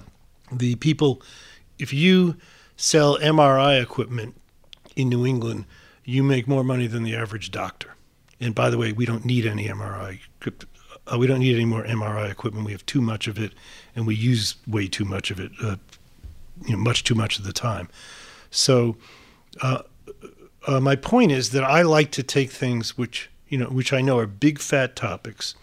[0.52, 1.22] The people,
[1.80, 2.38] if you
[2.78, 4.36] sell MRI equipment
[4.96, 5.66] in New England,
[6.04, 7.96] you make more money than the average doctor.
[8.40, 10.20] And by the way, we don't need any MRI.
[11.12, 12.66] Uh, we don't need any more MRI equipment.
[12.66, 13.54] We have too much of it,
[13.96, 15.52] and we use way too much of it.
[15.62, 15.78] Uh,
[16.66, 17.90] you know, much too much of the time.
[18.52, 18.98] So,
[19.62, 19.84] uh,
[20.68, 24.02] uh, my point is that I like to take things which you know, which I
[24.02, 25.56] know are big fat topics,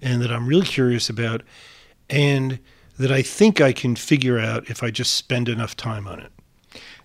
[0.00, 1.42] and that I'm really curious about,
[2.08, 2.58] and
[2.98, 6.32] that I think I can figure out if I just spend enough time on it.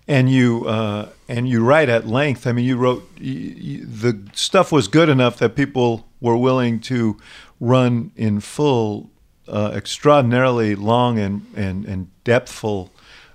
[0.06, 2.46] And you uh, and you write at length.
[2.46, 6.80] I mean, you wrote y y the stuff was good enough that people were willing
[6.80, 7.16] to
[7.58, 9.10] run in full,
[9.48, 12.90] uh, extraordinarily long and and and depthful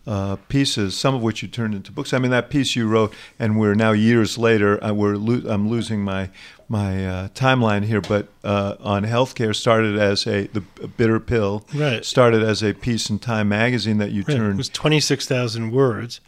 [0.09, 0.97] uh, pieces.
[0.97, 2.13] Some of which you turned into books.
[2.13, 4.83] I mean, that piece you wrote, and we're now years later.
[4.83, 6.31] Uh, we're lo- I'm losing my
[6.67, 10.61] my uh, timeline here, but uh, on healthcare started as a the
[10.97, 11.63] bitter pill.
[11.75, 12.03] Right.
[12.03, 14.57] Started as a piece in Time magazine that you It turned.
[14.57, 16.21] was 26,000 words.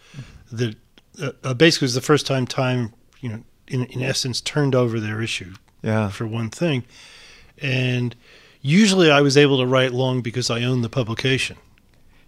[0.51, 0.75] That
[1.19, 4.99] uh, uh, basically was the first time Time, you know, in, in essence, turned over
[4.99, 6.09] their issue yeah.
[6.09, 6.83] for one thing.
[7.59, 8.15] And
[8.61, 11.57] usually I was able to write long because I owned the publication.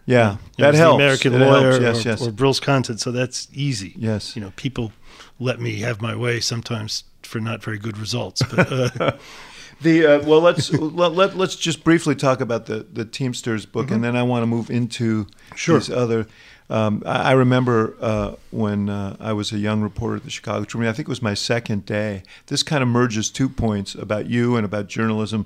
[0.05, 0.95] Yeah, You know, that helps.
[0.95, 1.81] American It Lawyer helps.
[1.81, 3.93] Yes, or, yes, or Brill's Content, so that's easy.
[3.97, 4.35] yes.
[4.35, 4.91] You know, people
[5.39, 8.41] let me have my way sometimes for not very good results.
[8.53, 9.11] But uh,
[9.81, 13.85] The uh, well, let's let, let let's just briefly talk about the the Teamsters book,
[13.87, 13.95] Mm-hmm.
[13.95, 15.79] and then I want to move into Sure.
[15.79, 16.27] these other.
[16.69, 20.63] Um, I, I remember uh, when uh, I was a young reporter at the Chicago
[20.63, 20.89] Tribune.
[20.89, 22.23] I think it was my second day.
[22.47, 25.45] This kind of merges two points about you and about journalism,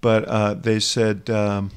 [0.00, 1.28] but uh, they said.
[1.30, 1.70] Um,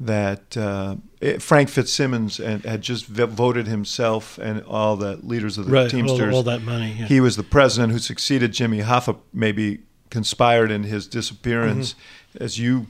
[0.00, 5.58] that uh, it- Frank Fitzsimmons and had just v- voted himself and all the leaders
[5.58, 6.94] of the right, Teamsters all that money.
[6.98, 7.06] Yeah.
[7.06, 9.80] he was the president who succeeded Jimmy Hoffa, maybe
[10.10, 12.44] conspired in his disappearance, Mm-hmm.
[12.44, 12.86] as you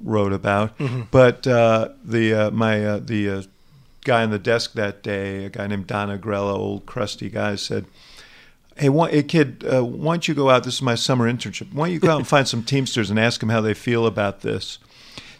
[0.00, 0.72] wrote about.
[1.10, 3.42] But uh, the uh, my uh, the uh,
[4.04, 7.84] guy on the desk that day, a guy named Don Agrella, old crusty guy, said,
[8.76, 10.64] Hey, why, hey kid, uh, why don't you go out?
[10.64, 11.72] This is my summer internship.
[11.72, 14.06] Why don't you go out and find some Teamsters and ask them how they feel
[14.06, 14.78] about this?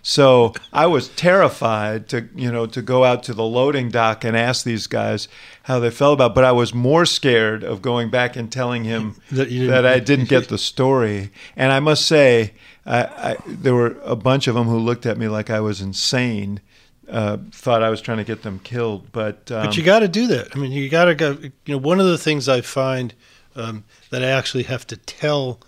[0.02, 4.36] So I was terrified to, you know, to go out to the loading dock and
[4.36, 5.28] ask these guys
[5.62, 6.32] how they felt about.
[6.32, 6.34] It.
[6.34, 10.28] But I was more scared of going back and telling him that, that I didn't
[10.28, 11.30] get the story.
[11.56, 12.52] And I must say,
[12.84, 15.80] I, I, there were a bunch of them who looked at me like I was
[15.80, 16.60] insane.
[17.08, 20.08] Uh, thought I was trying to get them killed, but um, but you got to
[20.08, 20.56] do that.
[20.56, 21.32] I mean, you got to go.
[21.32, 23.12] You know, one of the things I find
[23.54, 25.60] um, that I actually have to tell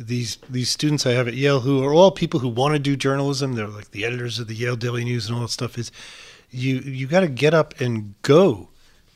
[0.00, 2.96] these these students I have at Yale, who are all people who want to do
[2.96, 5.76] journalism, they're like the editors of the Yale Daily News and all that stuff.
[5.76, 5.92] Is
[6.50, 8.68] you you got to get up and go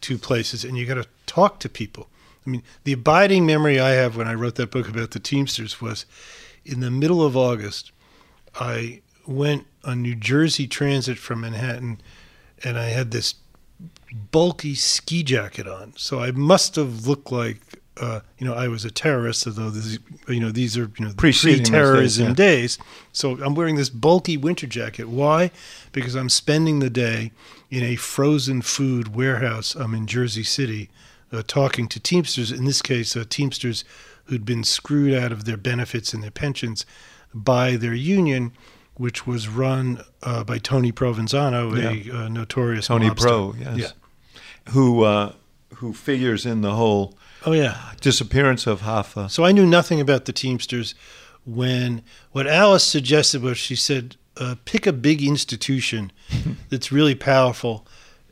[0.03, 2.09] to places, and you got to talk to people.
[2.47, 5.81] I mean, the abiding memory I have when I wrote that book about the Teamsters
[5.81, 6.05] was
[6.65, 7.91] in the middle of August.
[8.55, 12.03] I went on New Jersey Transit from Manhattan,
[12.63, 13.37] and I had this
[14.31, 18.85] bulky ski jacket on, so I must have looked like uh, you know, I was
[18.85, 23.55] a terrorist, although this, you know, these are you know pre-terrorism days, days, So I'm
[23.55, 25.09] wearing this bulky winter jacket.
[25.09, 25.51] Why?
[25.93, 27.31] Because I'm spending the day
[27.71, 29.75] in a frozen food warehouse.
[29.77, 30.91] I'm in Jersey City,
[31.33, 32.51] uh, talking to Teamsters.
[32.51, 33.85] In this case, uh, Teamsters
[34.25, 36.85] who'd been screwed out of their benefits and their pensions
[37.33, 38.53] by their union,
[38.95, 42.13] which was run uh, by Tony Provenzano, yeah.
[42.13, 43.21] a uh, notorious Tony mobster.
[43.21, 44.73] Pro, yes, yeah.
[44.73, 45.33] who
[45.75, 47.15] who figures in the whole
[47.47, 49.31] Oh yeah, disappearance of Hoffa.
[49.31, 50.95] So I knew nothing about the Teamsters
[51.45, 52.03] when
[52.33, 56.11] what Alice suggested was she said uh, pick a big institution
[56.71, 57.87] that's really powerful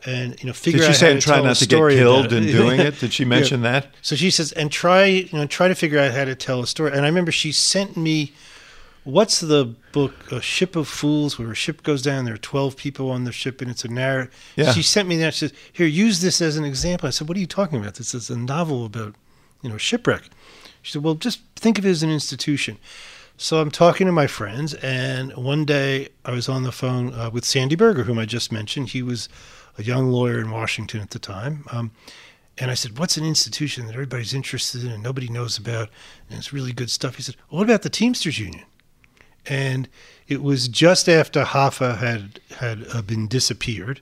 [0.05, 2.33] and you know figure Did she out say how and try not to get killed
[2.33, 2.98] in doing it?
[2.98, 3.72] Did she mention yeah.
[3.72, 3.94] that?
[4.01, 6.66] So she says and try you know try to figure out how to tell a
[6.66, 6.92] story.
[6.92, 8.33] And I remember she sent me
[9.05, 12.77] what's the book a ship of fools where a ship goes down there are 12
[12.77, 14.73] people on the ship and it's a narrative yeah.
[14.73, 17.37] she sent me that she says here use this as an example i said what
[17.37, 19.15] are you talking about this is a novel about
[19.62, 20.25] you know, shipwreck.
[20.83, 22.79] She said, well, just think of it as an institution.
[23.38, 27.31] So I'm talking to my friends, and one day I was on the phone uh,
[27.31, 28.91] with Sandy Berger, whom I just mentioned.
[28.91, 29.29] He was
[29.79, 31.65] a young lawyer in Washington at the time.
[31.73, 31.93] Um,
[32.59, 35.88] and I said, What's an institution that everybody's interested in and nobody knows about?
[36.29, 37.17] And it's really good stuff.
[37.17, 38.65] He said, well, What about the Teamsters Union?
[39.46, 39.88] And
[40.28, 44.00] it was just after Hoffa had, had uh, been disappeared.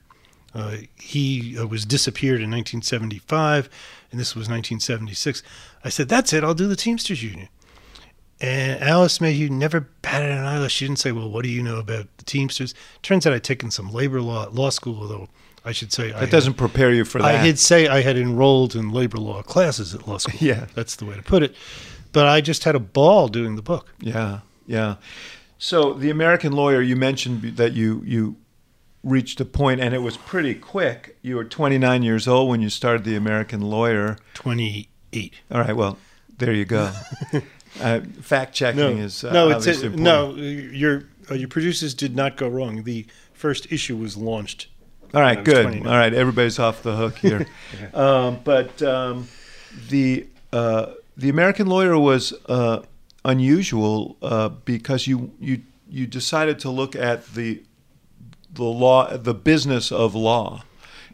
[0.54, 3.70] Uh, he uh, was disappeared in 1975
[4.10, 5.42] and this was 1976.
[5.84, 6.44] I said, "That's it.
[6.44, 7.48] I'll do the Teamsters Union."
[8.40, 10.72] And Alice Mayhew never batted an eyelash.
[10.72, 13.70] She didn't say, "Well, what do you know about the Teamsters?" Turns out I'd taken
[13.70, 15.28] some labor law at law school, although
[15.64, 17.34] I should say that I doesn't had, prepare you for that.
[17.34, 20.36] I did say I had enrolled in labor law classes at law school.
[20.40, 21.54] yeah, that's the way to put it.
[22.12, 23.92] But I just had a ball doing the book.
[24.00, 24.96] Yeah, yeah.
[25.58, 28.36] So the American lawyer, you mentioned that you you
[29.02, 31.18] reached a point, and it was pretty quick.
[31.22, 34.16] You were 29 years old when you started the American Lawyer.
[34.34, 35.34] 28.
[35.50, 35.74] All right.
[35.74, 35.98] Well,
[36.38, 36.92] there you go.
[37.80, 39.50] uh, fact checking no, is uh, no.
[39.50, 40.34] It's a, no.
[40.36, 42.84] Your uh, your producers did not go wrong.
[42.84, 44.68] The first issue was launched.
[45.12, 45.42] All right.
[45.42, 45.64] Good.
[45.64, 45.86] 29.
[45.92, 46.14] All right.
[46.14, 47.46] Everybody's off the hook here.
[47.80, 47.88] yeah.
[47.94, 49.26] um, but um,
[49.88, 52.82] the uh, the American Lawyer was uh,
[53.24, 57.62] unusual uh, because you you you decided to look at the
[58.52, 60.64] the law, the business of law,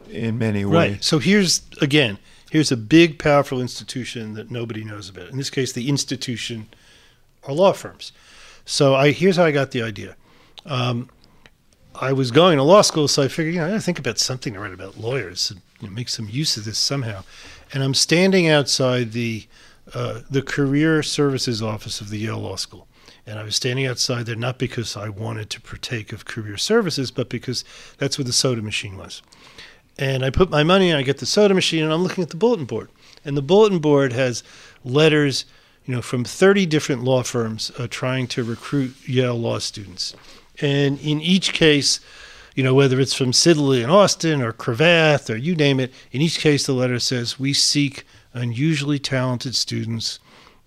[0.09, 0.91] in many ways.
[0.91, 1.03] Right.
[1.03, 2.17] So here's again,
[2.49, 5.29] here's a big, powerful institution that nobody knows about.
[5.29, 6.67] In this case, the institution
[7.43, 8.11] are law firms.
[8.65, 10.15] So I here's how I got the idea.
[10.65, 11.09] Um,
[11.99, 13.97] I was going to law school, so I figured, you know, I got to think
[13.97, 17.23] about something to write about lawyers and you know, make some use of this somehow.
[17.73, 19.47] And I'm standing outside the
[19.93, 22.87] uh, the career services office of the Yale Law School.
[23.25, 27.11] And I was standing outside there not because I wanted to partake of career services,
[27.11, 27.65] but because
[27.97, 29.21] that's where the soda machine was.
[29.99, 32.29] And I put my money in, I get the soda machine, and I'm looking at
[32.29, 32.89] the bulletin board.
[33.25, 34.43] And the bulletin board has
[34.85, 35.45] letters,
[35.85, 40.15] you know, from 30 different law firms uh, trying to recruit Yale law students.
[40.61, 41.99] And in each case,
[42.55, 46.21] you know, whether it's from Sidley and Austin or Cravath or you name it, in
[46.21, 50.19] each case the letter says, We seek unusually talented students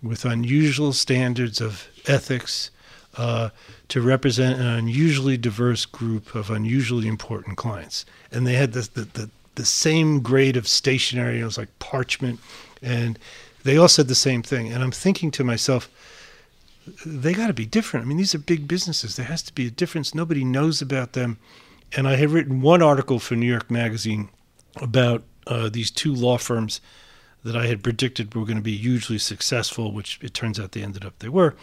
[0.02, 2.70] with unusual standards of ethics
[3.16, 3.50] uh,
[3.88, 8.06] to represent an unusually diverse group of unusually important clients.
[8.30, 12.40] And they had the, the, the, the same grade of stationery, it was like parchment,
[12.80, 13.18] and
[13.64, 14.72] they all said the same thing.
[14.72, 15.90] And I'm thinking to myself,
[17.04, 18.06] they got to be different.
[18.06, 19.16] I mean, these are big businesses.
[19.16, 20.14] There has to be a difference.
[20.14, 21.38] Nobody knows about them.
[21.96, 24.28] And I had written one article for New York Magazine
[24.76, 26.80] about uh, these two law firms
[27.42, 30.82] that I had predicted were going to be hugely successful, which it turns out they
[30.82, 31.54] ended up they were.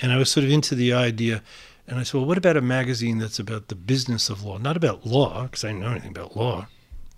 [0.00, 1.42] And I was sort of into the idea.
[1.86, 4.58] And I said, well, what about a magazine that's about the business of law?
[4.58, 6.66] Not about law, because I didn't know anything about law,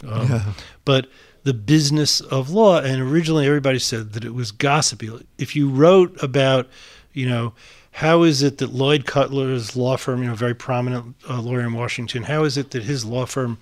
[0.07, 0.53] um, yeah.
[0.85, 1.09] but
[1.43, 2.81] the business of law.
[2.81, 5.11] And originally, everybody said that it was gossipy.
[5.39, 6.69] If you wrote about,
[7.13, 7.53] you know,
[7.93, 11.75] how is it that Lloyd Cutler's law firm, you know, very prominent uh, lawyer in
[11.75, 13.59] Washington, how is it that his law firm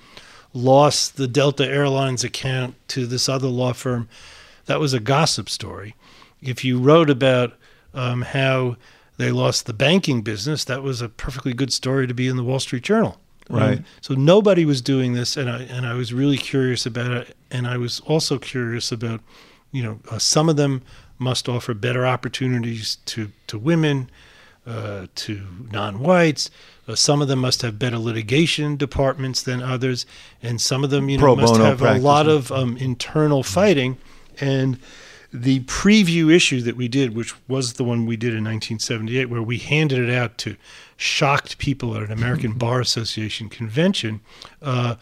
[0.55, 4.09] lost the Delta Airlines account to this other law firm?
[4.67, 5.95] That was a gossip story.
[6.41, 7.55] If you wrote about
[7.95, 8.77] um, how
[9.17, 12.45] they lost the banking business, that was a perfectly good story to be in the
[12.45, 13.21] Wall Street Journal.
[13.49, 13.79] Right.
[13.79, 17.37] Um, so nobody was doing this, and I and I was really curious about it,
[17.51, 19.21] and I was also curious about,
[19.73, 20.83] you know, uh, some of them
[21.19, 24.11] must offer better opportunities to to women,
[24.67, 26.51] uh, to non-whites.
[26.89, 30.07] Uh, some of them must have better litigation departments than others,
[30.43, 33.99] and some of them, you know, Pro must have a lot of um, internal fighting.
[34.41, 34.79] And
[35.33, 39.43] the preview issue that we did, which was the one we did in 1978, where
[39.43, 40.57] we handed it out to
[40.97, 44.21] shocked people at an American Bar Association convention,
[44.61, 44.97] uh,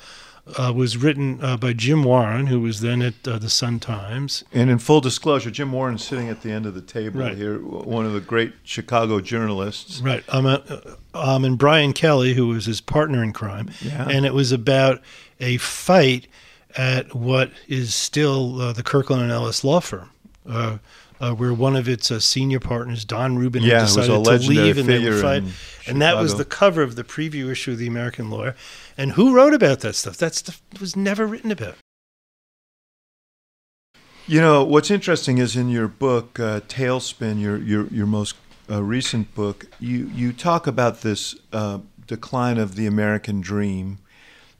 [0.59, 4.43] uh, was written uh, by Jim Warren, who was then at uh, the Sun Times.
[4.53, 7.37] And in full disclosure, Jim Warren's sitting at the end of the table Right.
[7.37, 10.01] here, one of the great Chicago journalists.
[10.01, 10.25] Right.
[10.29, 10.47] Um,
[11.15, 13.71] um, and Brian Kelly, who was his partner in crime.
[13.81, 14.09] Yeah.
[14.09, 15.01] And it was about
[15.41, 16.27] a fight
[16.77, 20.11] at what is still uh, the Kirkland and Ellis law firm,
[20.49, 20.79] uh,
[21.21, 24.19] uh, where one of its uh, senior partners, Don Reuben, Yeah, had it was a
[24.19, 25.43] decided to leave and they would fight.
[25.87, 28.55] And that was the cover of the preview issue of the American Lawyer.
[28.97, 30.17] And who wrote about that stuff?
[30.17, 31.77] That stuff was never written about.
[34.27, 38.37] You know, what's interesting is in your book, uh, Tailspin, your, your, your most
[38.71, 43.99] uh, recent book, you, you talk about this uh, decline of the American dream.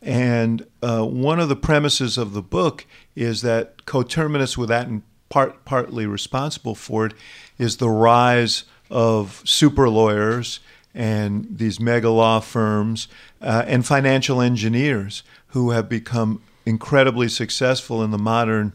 [0.03, 5.03] And uh, one of the premises of the book is that coterminous with that and
[5.29, 7.15] part, partly responsible for it
[7.59, 10.61] is the rise of super lawyers
[10.95, 13.09] and these mega law firms
[13.41, 18.73] uh, and financial engineers who have become incredibly successful in the modern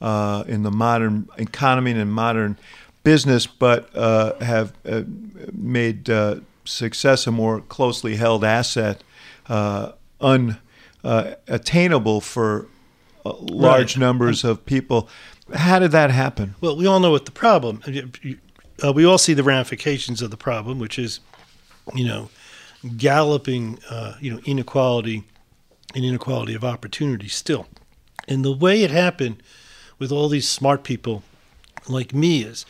[0.00, 2.56] uh, in the modern economy and modern
[3.02, 5.02] business, but uh, have uh,
[5.52, 9.02] made uh, success a more closely held asset,
[10.20, 10.52] uh,
[11.04, 12.66] unattainable for
[13.24, 14.00] uh, large Right.
[14.00, 15.08] numbers of people.
[15.54, 16.54] How did that happen?
[16.60, 17.82] Well, we all know what the problem.
[18.82, 21.20] Uh, we all see the ramifications of the problem, which is,
[21.94, 22.28] you know,
[22.96, 25.24] galloping, uh, you know, inequality
[25.94, 27.66] and inequality of opportunity still.
[28.28, 29.42] And the way it happened
[29.98, 31.22] with all these smart people
[31.88, 32.66] like me is,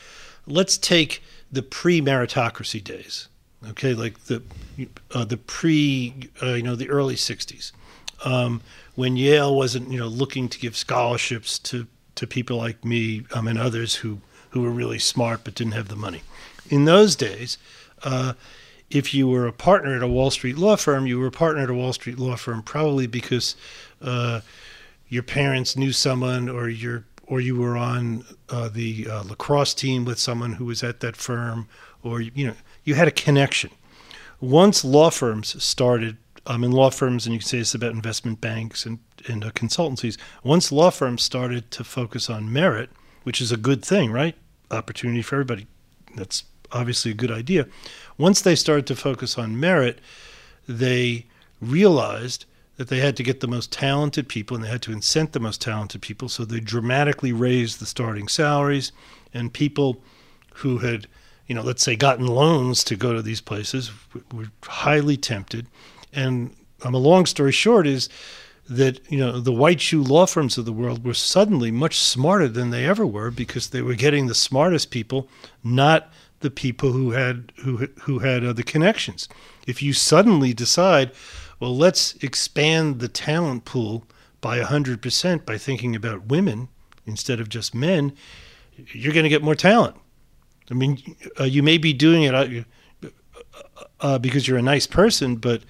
[0.46, 3.28] let's take the pre-meritocracy days,
[3.70, 4.42] okay, like the
[5.14, 7.72] uh, the pre, uh, you know, the early '60s,
[8.24, 8.60] um,
[8.94, 13.46] when Yale wasn't, you know, looking to give scholarships to to people like me um,
[13.46, 16.22] and others who who were really smart but didn't have the money.
[16.68, 17.58] In those days,
[18.02, 18.34] uh,
[18.90, 21.62] if you were a partner at a Wall Street law firm, you were a partner
[21.62, 23.56] at a Wall Street law firm probably because
[24.00, 24.40] uh,
[25.08, 30.04] your parents knew someone, or your or you were on uh, the uh, lacrosse team
[30.04, 31.68] with someone who was at that firm,
[32.02, 32.54] or you know
[32.88, 33.70] you had a connection.
[34.40, 38.40] Once law firms started, um, in law firms, and you can say this about investment
[38.40, 40.16] banks and and uh, consultancies.
[40.42, 42.88] Once law firms started to focus on merit,
[43.24, 44.36] which is a good thing, right?
[44.70, 45.66] Opportunity for everybody.
[46.14, 47.66] That's obviously a good idea.
[48.16, 49.98] Once they started to focus on merit,
[50.68, 51.26] they
[51.60, 52.44] realized
[52.76, 55.40] that they had to get the most talented people and they had to incent the
[55.40, 56.28] most talented people.
[56.28, 58.92] So they dramatically raised the starting salaries,
[59.34, 60.00] and people
[60.54, 61.06] who had,
[61.48, 63.90] you know, let's say gotten loans to go to these places
[64.32, 65.66] We're highly tempted.
[66.12, 68.08] And um, a long story short is
[68.68, 72.48] that you know the white shoe law firms of the world were suddenly much smarter
[72.48, 75.26] than they ever were because they were getting the smartest people,
[75.64, 79.28] not the people who had who who had uh, the connections.
[79.66, 81.12] If you suddenly decide,
[81.58, 84.04] well, let's expand the talent pool
[84.40, 86.68] by hundred percent by thinking about women
[87.06, 88.12] instead of just men,
[88.92, 89.96] you're going to get more talent.
[90.70, 93.08] I mean, uh, you may be doing it uh,
[94.00, 95.62] uh, because you're a nice person, but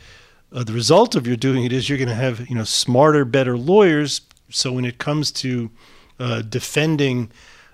[0.53, 3.25] uh, the result of your doing it is you're going to have you know smarter,
[3.25, 4.23] better lawyers.
[4.51, 5.71] So when it comes to
[6.19, 7.31] uh, defending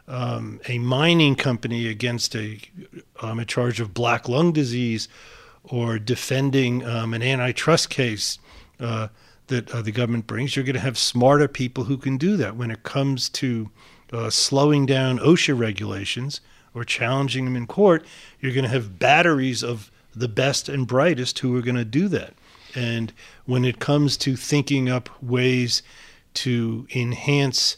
[0.08, 2.60] um, a mining company against a
[3.22, 5.08] um, a charge of black lung disease,
[5.62, 8.38] or defending um, an antitrust case
[8.80, 9.08] uh,
[9.46, 12.56] that uh, the government brings, you're going to have smarter people who can do that.
[12.56, 13.70] When it comes to
[14.12, 16.40] uh, slowing down OSHA regulations
[16.74, 18.04] or challenging them in court,
[18.40, 22.08] you're going to have batteries of the best and brightest who are going to do
[22.08, 22.34] that.
[22.74, 23.12] And
[23.46, 25.82] when it comes to thinking up ways
[26.34, 27.76] to enhance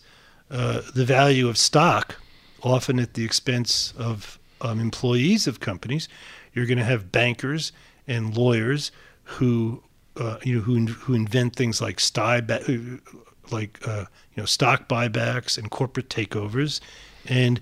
[0.50, 2.16] uh, the value of stock,
[2.62, 6.08] often at the expense of um, employees of companies,
[6.54, 7.72] you're going to have bankers
[8.06, 8.90] and lawyers
[9.24, 9.82] who,
[10.16, 12.00] uh, you know, who who invent things like
[13.52, 16.80] like uh, you know stock buybacks and corporate takeovers,
[17.26, 17.60] and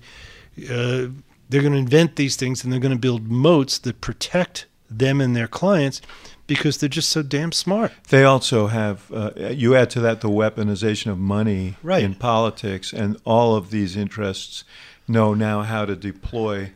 [0.69, 1.07] uh,
[1.49, 5.19] they're going to invent these things and they're going to build moats that protect them
[5.21, 6.01] and their clients
[6.47, 7.91] because they're just so damn smart.
[8.09, 12.03] They also have, uh, you add to that the weaponization of money Right.
[12.03, 14.63] in politics, and all of these interests
[15.07, 16.71] know now how to deploy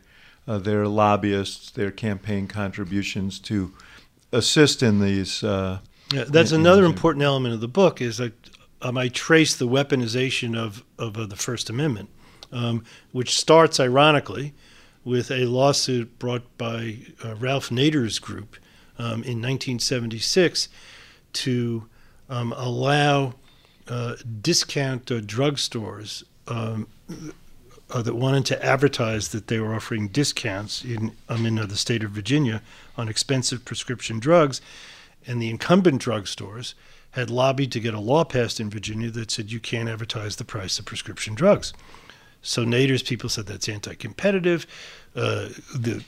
[0.48, 3.72] uh, their lobbyists, their campaign contributions to
[4.32, 5.44] assist in these.
[5.44, 5.78] Uh,
[6.12, 8.32] Yeah, that's in- another important element of the book is that
[8.82, 12.08] um, I trace the weaponization of, of uh, the First Amendment,
[12.52, 14.54] um, which starts ironically
[15.04, 18.56] with a lawsuit brought by uh, Ralph Nader's group
[18.98, 20.68] um, in 1976
[21.32, 21.86] to
[22.28, 23.34] um, allow
[23.88, 26.86] uh, discount uh, drugstores um,
[27.90, 31.76] uh, that wanted to advertise that they were offering discounts in um, in uh, the
[31.76, 32.62] state of Virginia
[32.96, 34.60] on expensive prescription drugs,
[35.26, 36.74] and the incumbent drugstores
[37.12, 40.44] had lobbied to get a law passed in Virginia that said you can't advertise the
[40.44, 41.72] price of prescription drugs.
[42.42, 44.66] So Nader's people said that's anti-competitive,
[45.14, 46.02] uh, the,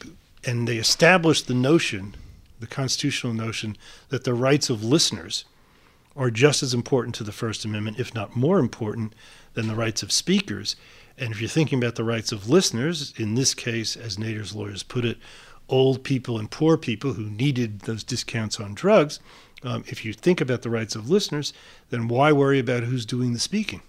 [0.45, 2.15] and they established the notion,
[2.61, 3.77] the constitutional notion,
[4.09, 5.45] that the rights of listeners
[6.17, 9.15] are just as important to the First Amendment, if not more important,
[9.55, 10.77] than the rights of speakers.
[11.19, 14.83] And if you're thinking about the rights of listeners, in this case, as Nader's lawyers
[14.83, 15.19] put it,
[15.69, 19.21] old people and poor people who needed those discounts on drugs,
[19.63, 21.53] um, if you think about the rights of listeners,
[21.91, 23.83] then why worry about who's doing the speaking?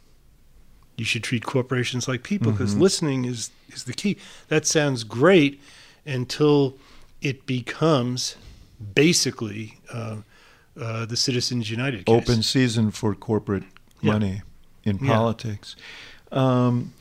[0.97, 4.17] You should treat corporations like people because listening is, is the key.
[4.49, 5.59] That sounds great
[6.05, 6.75] until
[7.21, 8.35] it becomes
[8.93, 10.17] basically uh,
[10.79, 12.15] uh, the Citizens United case.
[12.15, 13.63] open season for corporate
[14.01, 14.11] Yeah.
[14.13, 14.41] money
[14.83, 15.15] in Yeah.
[15.15, 15.75] politics.
[16.31, 16.93] Um,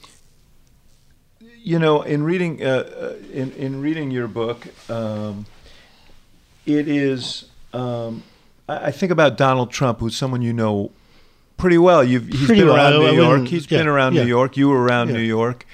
[1.65, 5.47] you know, in reading uh, uh, in in reading your book, um,
[6.67, 7.45] it is.
[7.73, 8.23] Um,
[8.69, 10.91] I think about Donald Trump, who's someone you know
[11.63, 12.03] pretty well.
[12.05, 12.77] You've he's Pretty been well.
[12.77, 13.49] around New York.
[13.49, 14.23] He's yeah, been around yeah.
[14.25, 14.57] New York.
[14.57, 15.15] You were around Yeah.
[15.19, 15.65] New York.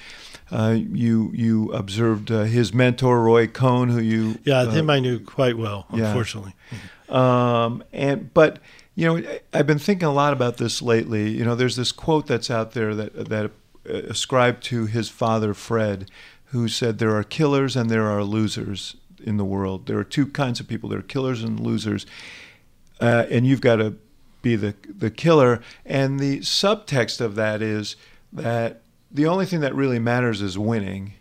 [0.51, 4.99] Uh, you you observed uh, his mentor Roy Cohn, who you Yeah, uh, him I
[4.99, 6.53] knew quite well, unfortunately.
[7.09, 8.59] um, and but
[8.95, 9.15] you know,
[9.53, 11.29] I've been thinking a lot about this lately.
[11.31, 15.53] You know, there's this quote that's out there that that uh, ascribed to his father
[15.53, 16.09] Fred,
[16.45, 19.85] who said there are killers and there are losers in the world.
[19.87, 20.89] There are two kinds of people.
[20.89, 22.05] There are killers and losers,
[23.01, 23.95] uh, and you've got to
[24.41, 25.61] be the the killer.
[25.85, 27.95] And the subtext of that is
[28.31, 28.81] that
[29.11, 31.13] the only thing that really matters is winning,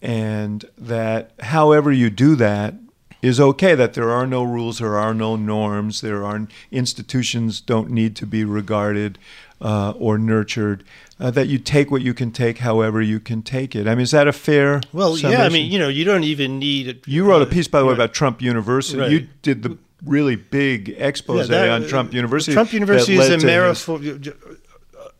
[0.00, 2.74] and that however you do that
[3.22, 3.74] is okay.
[3.74, 8.26] That there are no rules, there are no norms, there are institutions don't need to
[8.26, 9.18] be regarded
[9.60, 10.84] uh, or nurtured.
[11.18, 13.88] Uh, that you take what you can take, however you can take it.
[13.88, 14.82] I mean, is that a fair?
[14.92, 17.08] Well, yeah, I mean, you know, you don't even need it.
[17.08, 18.98] You wrote a piece, by the way, about Trump University.
[18.98, 19.10] Right.
[19.10, 22.52] You did the really big expose Yeah, that- on Trump University.
[22.52, 24.00] Trump University is a his- metaphor.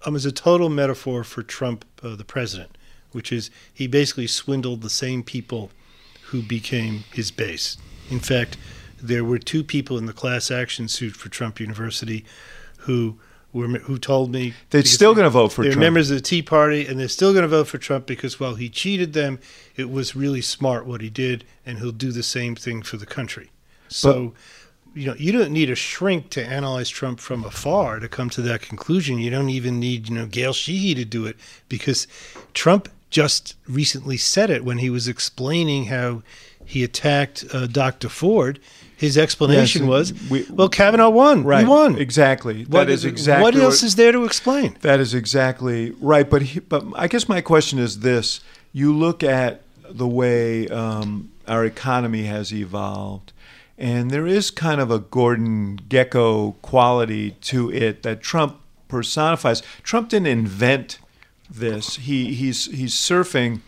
[0.05, 2.79] Um, is a total metaphor for Trump, uh, the president,
[3.13, 5.71] which is he basically swindled the same people
[6.27, 7.77] who became his base.
[8.09, 8.57] In fact,
[9.03, 12.25] there were two people in the class action suit for Trump University
[12.81, 13.19] who
[13.53, 15.83] were who told me They're still going to vote for Trump they're Trump.
[15.83, 18.55] members of the Tea Party, and they're still going to vote for Trump because while
[18.55, 19.41] he cheated them,
[19.77, 23.07] it was really smart what he did, and he'll do the same thing for the
[23.07, 23.51] country.
[23.89, 24.35] So,
[24.97, 28.41] you know, you don't need a shrink to analyze Trump from afar to come to
[28.43, 29.19] that conclusion.
[29.19, 31.37] You don't even need, you know, Gail Sheehy to do it
[31.69, 32.07] because
[32.55, 36.23] Trump just recently said it when he was explaining how
[36.65, 38.09] he attacked uh, Dr.
[38.09, 38.59] Ford.
[38.97, 41.45] His explanation Yes, was, we- "Well, Kavanaugh won.
[41.45, 41.61] right?
[41.61, 41.99] He won.
[41.99, 42.63] Exactly.
[42.65, 44.79] What that is exactly What else is there to explain?
[44.81, 46.29] That is exactly right.
[46.29, 48.41] But he, but I guess my question is this:
[48.73, 53.35] You look at the way um, our economy has evolved,
[53.79, 59.63] and there is kind of a Gordon Gekko quality to it that Trump personifies.
[59.83, 60.99] Trump didn't invent
[61.51, 61.97] this.
[61.97, 63.61] He he's he's surfing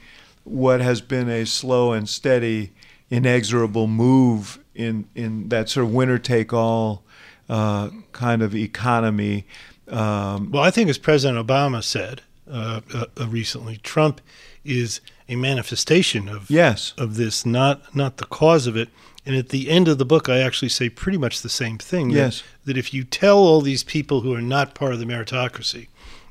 [0.44, 2.72] what has been a slow and steady,
[3.10, 7.02] inexorable move in in that sort of winner take all
[7.48, 9.46] uh, kind of economy.
[9.88, 14.20] Um, Well, I think as President Obama said uh, uh, uh, recently, Trump
[14.64, 18.88] is a manifestation of yes, of this, not not the cause of it.
[19.28, 22.08] And at the end of the book, I actually say pretty much the same thing.
[22.08, 22.42] that- Yes.
[22.64, 25.88] That, if you tell all these people who are not part of the meritocracy,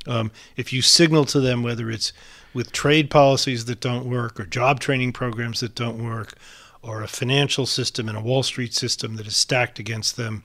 [0.07, 2.11] um, if you signal to them whether it's
[2.55, 6.33] with trade policies that don't work or job training programs that don't work
[6.81, 10.41] or a financial system and a Wall Street system that is stacked against them,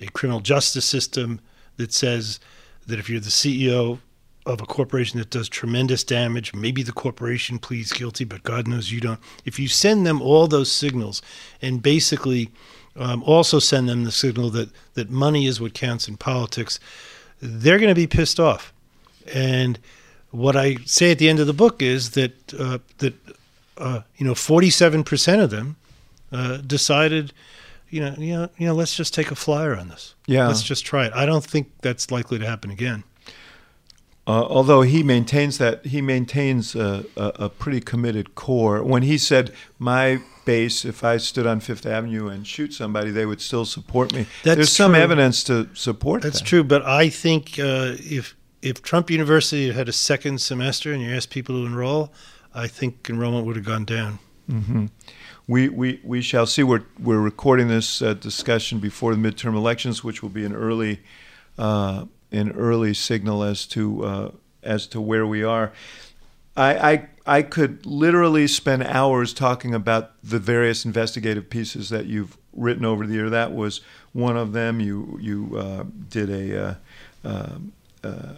[0.00, 1.40] a criminal justice system
[1.76, 2.38] that says
[2.86, 3.98] that if you're the CEO
[4.46, 8.92] of a corporation that does tremendous damage, maybe the corporation pleads guilty, but God knows
[8.92, 9.20] you don't.
[9.44, 11.20] If you send them all those signals
[11.60, 12.50] and basically
[12.94, 16.78] um, also send them the signal that, that money is what counts in politics,
[17.42, 18.72] they're going to be pissed off.
[19.34, 19.78] And
[20.30, 23.14] what I say at the end of the book is that uh, that
[23.78, 25.76] uh, you know, 47% of them
[26.32, 27.32] uh, decided,
[27.90, 30.14] you know, you know, you know, let's just take a flyer on this.
[30.26, 30.48] Yeah.
[30.48, 31.12] let's just try it.
[31.14, 33.04] I don't think that's likely to happen again.
[34.26, 38.82] Uh, although he maintains that he maintains a, a, a, pretty committed core.
[38.82, 43.24] When he said, "My base, if I stood on Fifth Avenue and shoot somebody, they
[43.24, 46.44] would still support me," That's there's some evidence to support That's that.
[46.44, 51.10] true, but I think uh, if if Trump University had a second semester and you
[51.14, 52.12] asked people to enroll,
[52.52, 54.18] I think enrollment would have gone down.
[54.48, 54.86] hmm
[55.46, 56.64] We, we we shall see.
[56.64, 61.00] We're we're recording this uh, discussion before the midterm elections, which will be an early
[61.58, 62.06] uh,
[62.36, 64.30] an early signal as to uh,
[64.62, 65.72] as to where we are.
[66.56, 72.36] I, I I could literally spend hours talking about the various investigative pieces that you've
[72.52, 73.30] written over the year.
[73.30, 73.80] That was
[74.12, 74.80] one of them.
[74.80, 76.74] You you uh, did a uh,
[77.24, 77.72] um,
[78.02, 78.34] uh,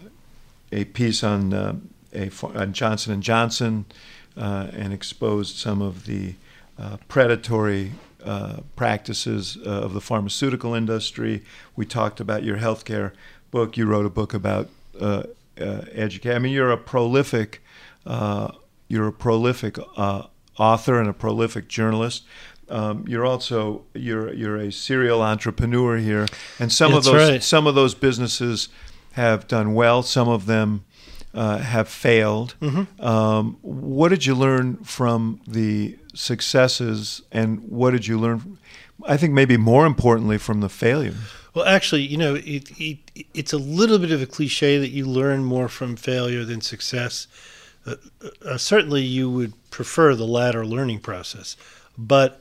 [0.73, 1.77] a piece on uh,
[2.15, 3.85] a on Johnson and Johnson
[4.37, 6.35] uh, and exposed some of the
[6.79, 7.93] uh, predatory
[8.25, 11.45] uh, practices uh, of the pharmaceutical industry.
[11.77, 13.13] We talked about your healthcare
[13.51, 13.77] book.
[13.77, 14.69] You wrote a book about
[15.01, 15.25] uh,
[15.61, 16.37] uh, education.
[16.37, 17.63] I mean, you're a prolific,
[18.07, 18.53] uh,
[18.89, 20.25] you're a prolific uh,
[20.59, 22.25] author and a prolific journalist.
[22.71, 26.27] Um, you're also you're you're a serial entrepreneur here,
[26.59, 27.43] and some That's of those right.
[27.43, 28.69] some of those businesses
[29.13, 30.03] have done well.
[30.03, 30.85] Some of them
[31.33, 32.55] uh, have failed.
[32.61, 33.05] Mm-hmm.
[33.05, 38.59] Um, what did you learn from the successes, and what did you learn?
[39.07, 41.17] I think maybe more importantly from the failures.
[41.59, 42.99] Well, actually, you know, it, it
[43.35, 47.27] it's a little bit of a cliche that you learn more from failure than success.
[47.85, 47.97] Uh,
[48.45, 51.57] uh, certainly, you would prefer the latter learning process,
[51.99, 52.41] but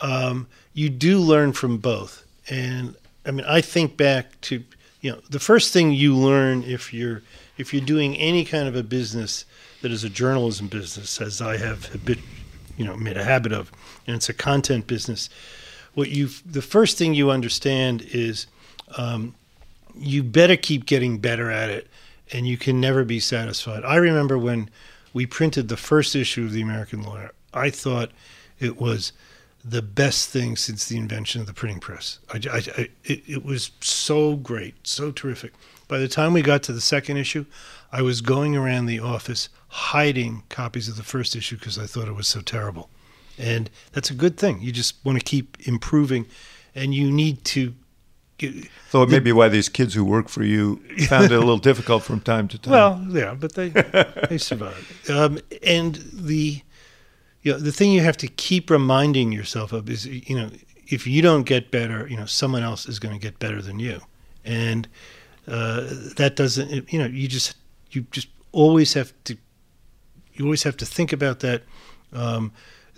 [0.00, 2.24] um, you do learn from both.
[2.48, 2.94] And
[3.26, 4.62] I mean, I think back to
[5.00, 7.22] you know the first thing you learn if you're
[7.58, 9.44] if you're doing any kind of a business
[9.80, 12.20] that is a journalism business, as I have a bit,
[12.76, 13.72] you know, made a habit of,
[14.06, 15.28] and it's a content business.
[15.94, 18.46] What you the first thing you understand is
[18.96, 19.34] um,
[19.94, 21.88] you better keep getting better at it,
[22.32, 23.84] and you can never be satisfied.
[23.84, 24.70] I remember when
[25.12, 27.32] we printed the first issue of the American Lawyer.
[27.52, 28.10] I thought
[28.58, 29.12] it was
[29.64, 32.18] the best thing since the invention of the printing press.
[32.32, 35.52] I, I, I- it, it was so great, so terrific.
[35.88, 37.44] By the time we got to the second issue,
[37.92, 42.08] I was going around the office hiding copies of the first issue because I thought
[42.08, 42.88] it was so terrible.
[43.38, 44.60] And that's a good thing.
[44.60, 46.26] You just want to keep improving,
[46.74, 47.74] and you need to.
[48.38, 48.54] Get,
[48.90, 50.76] Though it may be why these kids who work for you
[51.06, 52.72] found it a little difficult from time to time.
[52.72, 53.68] Well, yeah, but they
[54.28, 55.10] they survive.
[55.10, 56.62] Um, and the
[57.42, 60.50] you know, the thing you have to keep reminding yourself of is you know
[60.88, 63.78] if you don't get better, you know someone else is going to get better than
[63.78, 64.00] you,
[64.44, 64.88] and
[65.46, 67.56] uh, that doesn't you know you just
[67.90, 69.36] you just always have to
[70.34, 71.62] you always have to think about that.
[72.12, 72.52] Um,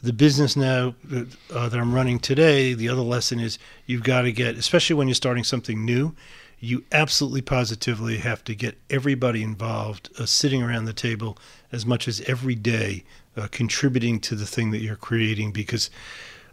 [0.04, 4.22] the business now that, uh, that I'm running today, the other lesson is you've got
[4.22, 6.14] to get, especially when you're starting something new,
[6.60, 11.38] you absolutely positively have to get everybody involved, uh, sitting around the table
[11.72, 13.04] as much as every day,
[13.36, 15.90] uh, contributing to the thing that you're creating because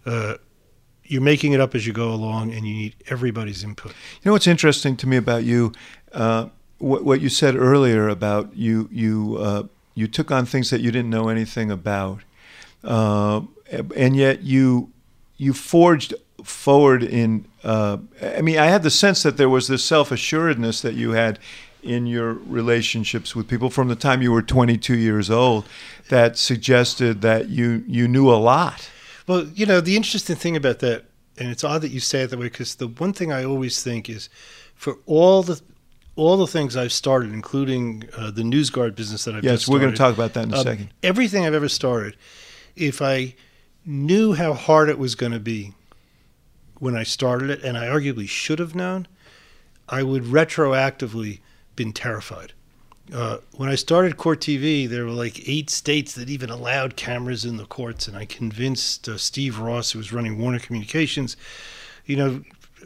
[0.06, 0.36] uh,
[1.04, 3.91] you're making it up as you go along and you need everybody's input.
[3.91, 5.74] You know what's interesting to me about you,
[6.14, 6.47] uh,
[6.78, 10.89] what, what you said earlier about you you uh, you took on things that you
[10.89, 12.22] didn't know anything about,
[12.84, 13.41] uh,
[13.95, 14.91] and yet you
[15.38, 16.13] you forged
[16.43, 17.45] forward in.
[17.63, 21.11] Uh, I mean, I had the sense that there was this self assuredness that you
[21.11, 21.39] had
[21.84, 25.65] in your relationships with people from the time you were 22 years old
[26.09, 28.89] that suggested that you you knew a lot.
[29.27, 31.05] Well, you know, the interesting thing about that,
[31.38, 33.84] and it's odd that you say it that way, because the one thing I always
[33.84, 34.29] think is,
[34.75, 35.61] for all the
[36.15, 39.91] all the things I've started, including uh, the NewsGuard business that I've Yes, we're going
[39.91, 40.89] to talk about that in a um, second.
[41.01, 42.17] Everything I've ever started,
[42.76, 43.36] if I
[43.86, 45.74] knew how hard it was going to be
[46.80, 49.07] when I started it, and I arguably should have known,
[49.88, 51.39] I would retroactively
[51.76, 52.53] been terrified.
[53.13, 57.45] Uh, when I started Court TV, there were like eight states that even allowed cameras
[57.45, 61.36] in the courts, and I convinced uh, Steve Ross, who was running Warner Communications,
[62.05, 62.43] you know,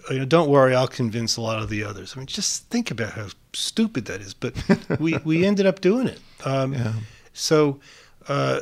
[0.10, 2.14] you know, don't worry, I'll convince a lot of the others.
[2.16, 4.34] I mean, just think about how stupid that is.
[4.34, 4.56] But
[5.00, 6.20] we we ended up doing it.
[6.44, 6.94] Um, Yeah.
[7.34, 7.80] So
[8.28, 8.62] uh,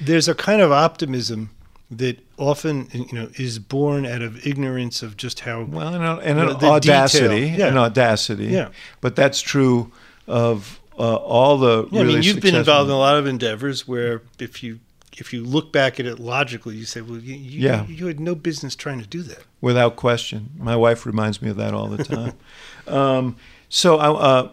[0.00, 1.50] there's a kind of optimism
[1.90, 6.40] that often you know is born out of ignorance of just how Well, and, and
[6.40, 7.54] an audacity.
[7.56, 7.68] Yeah.
[7.68, 8.46] an audacity.
[8.46, 8.68] Yeah.
[9.00, 9.92] But that's true
[10.26, 11.88] of uh, all the.
[11.92, 14.80] Yeah, I mean, you've been involved in a lot of endeavors where if you
[15.18, 17.86] if you look back at it logically, you say, well, you, you, Yeah.
[17.86, 19.44] you had no business trying to do that.
[19.62, 20.50] without question.
[20.58, 22.34] My wife reminds me of that all the time.
[22.86, 23.36] um,
[23.70, 24.52] So I, uh,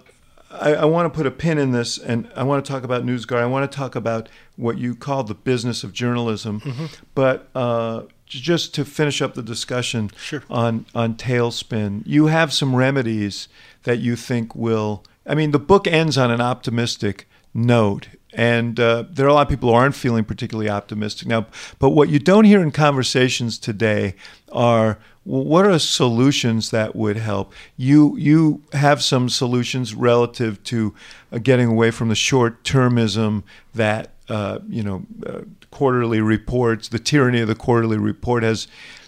[0.53, 3.03] I, I want to put a pin in this, and I want to talk about
[3.03, 3.39] NewsGuard.
[3.39, 6.59] I want to talk about what you call the business of journalism.
[6.61, 6.85] Mm-hmm.
[7.15, 10.43] But uh, just to finish up the discussion Sure.
[10.49, 13.47] on on Tailspin, you have some remedies
[13.83, 15.03] that you think will.
[15.25, 18.07] I mean, the book ends on an optimistic note.
[18.35, 21.45] And uh, there are a lot of people who aren't feeling particularly optimistic now.
[21.77, 24.15] But what you don't hear in conversations today
[24.51, 27.53] are what are solutions that would help?
[27.77, 30.93] You you have some solutions relative to
[31.31, 33.43] uh, getting away from the short termism
[33.73, 38.67] that uh, you know uh, quarterly reports, the tyranny of the quarterly report has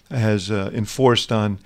[0.10, 1.60] has uh, enforced on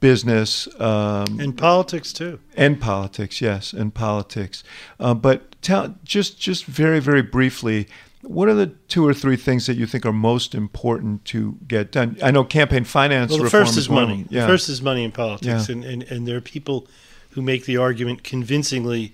[0.00, 2.38] business um, In politics too.
[2.56, 4.62] and politics, yes, and politics.
[5.00, 7.88] Uh, but tell just just very very briefly,
[8.26, 11.92] what are the two or three things that you think are most important to get
[11.92, 12.16] done?
[12.22, 13.30] I know campaign finance.
[13.30, 14.26] Well, the reform first is of money.
[14.28, 14.42] Yeah.
[14.42, 15.74] The first is money in politics, Yeah.
[15.74, 16.86] and, and and there are people
[17.30, 19.12] who make the argument convincingly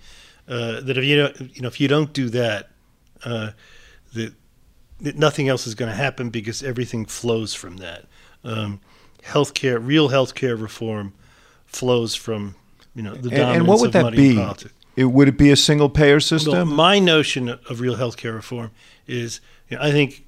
[0.48, 2.70] uh, that if you don't, you know, if you don't do that,
[3.24, 3.50] uh,
[4.14, 4.34] that,
[5.00, 8.06] that nothing else is going to happen because everything flows from that.
[8.44, 8.80] Um,
[9.24, 11.14] healthcare, real healthcare reform,
[11.66, 12.54] flows from
[12.94, 14.30] you know the and, dominance and what would of that money be?
[14.30, 14.74] in politics.
[14.94, 16.68] It, would it be a single payer Well, system?
[16.74, 18.72] my notion of real healthcare reform
[19.06, 20.24] is, you know, I think,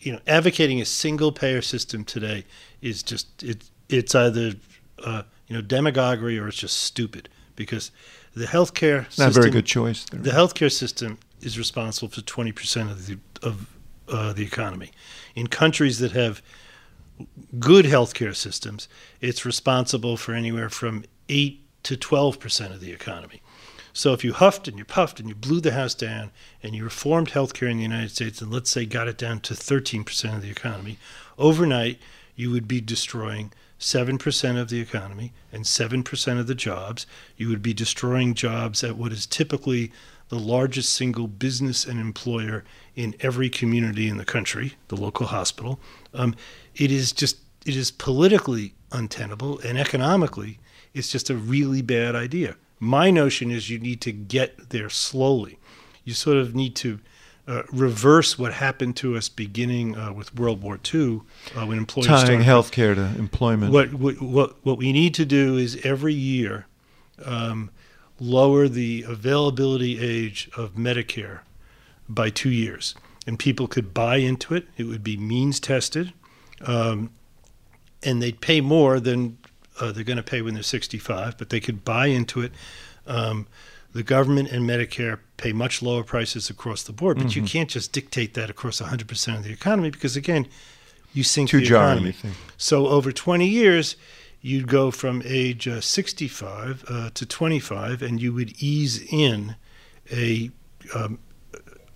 [0.00, 2.44] you know, advocating a single payer system today
[2.80, 3.70] is just it.
[3.88, 4.52] It's either
[5.04, 7.90] uh, you know demagoguery or it's just stupid because
[8.34, 10.04] the healthcare not a system, very good choice.
[10.04, 10.20] There.
[10.20, 13.66] The healthcare system is responsible for twenty percent of the of
[14.08, 14.90] uh, the economy.
[15.34, 16.42] In countries that have
[17.58, 18.88] good healthcare systems,
[19.20, 23.40] it's responsible for anywhere from eight to twelve percent of the economy.
[23.92, 26.30] So if you huffed and you puffed and you blew the house down
[26.62, 29.54] and you reformed healthcare in the United States and let's say got it down to
[29.54, 30.98] 13% of the economy,
[31.38, 31.98] overnight
[32.36, 37.06] you would be destroying 7% of the economy and 7% of the jobs.
[37.36, 39.92] You would be destroying jobs at what is typically
[40.28, 42.64] the largest single business and employer
[42.94, 45.80] in every community in the country, the local hospital.
[46.12, 46.34] Um,
[46.76, 50.58] it is just, it is politically untenable and economically,
[50.94, 52.56] it's just a really bad idea.
[52.80, 55.58] My notion is you need to get there slowly.
[56.04, 57.00] You sort of need to
[57.48, 61.22] uh, reverse what happened to us beginning uh, with World War II
[61.56, 63.72] uh, when employers Tying started healthcare to employment.
[63.72, 66.66] what, what what what we need to do is every year
[67.24, 67.70] um,
[68.20, 71.40] lower the availability age of Medicare
[72.08, 72.94] by two years,
[73.26, 74.66] and people could buy into it.
[74.76, 76.12] It would be means tested,
[76.60, 77.10] um,
[78.02, 79.38] and they'd pay more than
[79.80, 82.52] uh, they're going to pay when they're 65, but they could buy into it.
[83.06, 83.46] Um,
[83.92, 87.90] the government and Medicare pay much lower prices across the board, but you can't just
[87.92, 90.46] dictate that across 100% of the economy because, again,
[91.14, 92.14] you sink Too the economy.
[92.58, 93.96] So over 20 years,
[94.42, 99.56] you'd go from age uh, 65 uh, to 25, and you would ease in
[100.12, 100.50] a
[100.94, 101.18] um,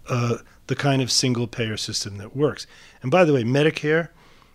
[0.08, 2.66] uh, the kind of single payer system that works.
[3.02, 4.08] And by the way, Medicare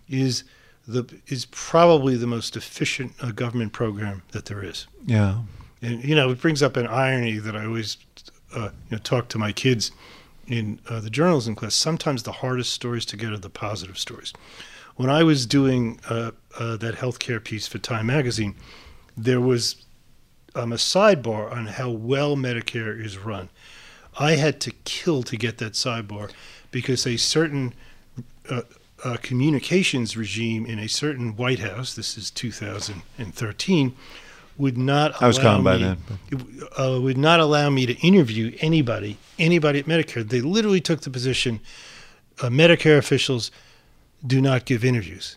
[0.08, 0.44] is
[0.88, 4.86] the is probably the most efficient uh, government program that there is.
[5.06, 5.42] yeah.
[5.80, 7.98] And you know, it brings up an irony that I always
[8.56, 9.92] uh, you know talk to my kids
[10.48, 11.74] in uh, the journalism class.
[11.74, 14.32] Sometimes the hardest stories to get are the positive stories.
[14.96, 18.56] When I was doing uh, uh, that healthcare piece for Time Magazine,
[19.16, 19.84] there was
[20.54, 23.50] um, a sidebar on how well Medicare is run.
[24.18, 26.32] I had to kill to get that sidebar
[26.72, 27.74] because a certain
[28.50, 28.62] uh,
[29.04, 33.94] uh, communications regime in a certain White House, this is 2013,
[34.56, 35.82] would not I was allow gone by me,
[36.30, 40.28] then, Uh, would not allow me to interview anybody, anybody at Medicare.
[40.28, 41.60] They literally took the position,
[42.40, 43.50] uh, Medicare officials
[44.26, 45.36] do not give interviews.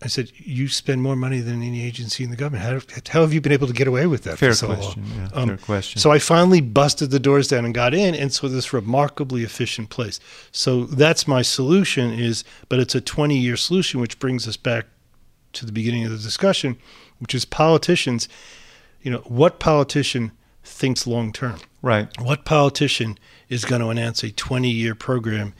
[0.00, 2.62] I said, you spend more money than any agency in the government.
[2.64, 4.76] How, how have you been able to get away with that Fair for so long?
[4.76, 5.04] question.
[5.16, 6.00] Yeah, Um, fair question.
[6.00, 9.90] So I finally busted the doors down and got in, and so this remarkably efficient
[9.90, 10.20] place.
[10.52, 14.86] So that's my solution is, but it's a 20 year solution, which brings us back
[15.54, 16.76] to the beginning of the discussion,
[17.18, 18.28] which is politicians.
[19.02, 20.30] You know, what politician
[20.62, 21.58] thinks long term?
[21.82, 22.08] right.
[22.20, 23.18] What politician
[23.48, 25.54] is going to announce a 20 year program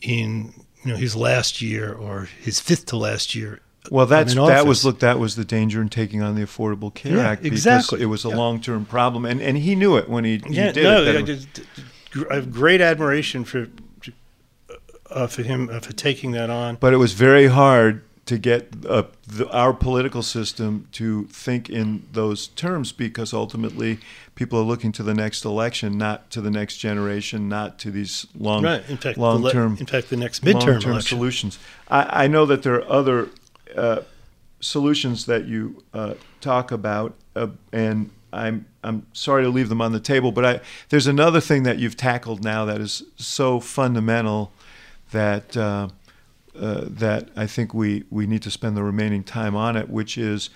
[0.00, 3.60] in you know his last year or his fifth to last year?
[3.90, 7.16] Well, that's that was look that was the danger in taking on the Affordable Care
[7.16, 8.00] Yeah, Act because exactly.
[8.00, 8.36] it was a Yeah.
[8.36, 11.16] long term problem, and and he knew it when he, he Yeah, did no, it.
[11.16, 11.48] I, just,
[12.30, 13.66] I have great admiration for
[15.10, 16.76] uh, for him uh, for taking that on.
[16.76, 22.04] but it was very hard to get uh, the, our political system to think in
[22.12, 23.98] those terms because ultimately
[24.36, 28.26] people are looking to the next election, not to the next generation, not to these
[28.38, 28.88] long right.
[28.88, 31.58] In fact, long le- term in fact, the next midterm solutions.
[31.88, 33.28] I, I know that there are other
[33.76, 34.02] uh,
[34.60, 39.92] solutions that you uh, talk about, uh, and I'm I'm sorry to leave them on
[39.92, 44.52] the table, but I there's another thing that you've tackled now that is so fundamental
[45.10, 45.88] that uh,
[46.58, 50.16] uh, that I think we we need to spend the remaining time on it, which
[50.16, 50.50] is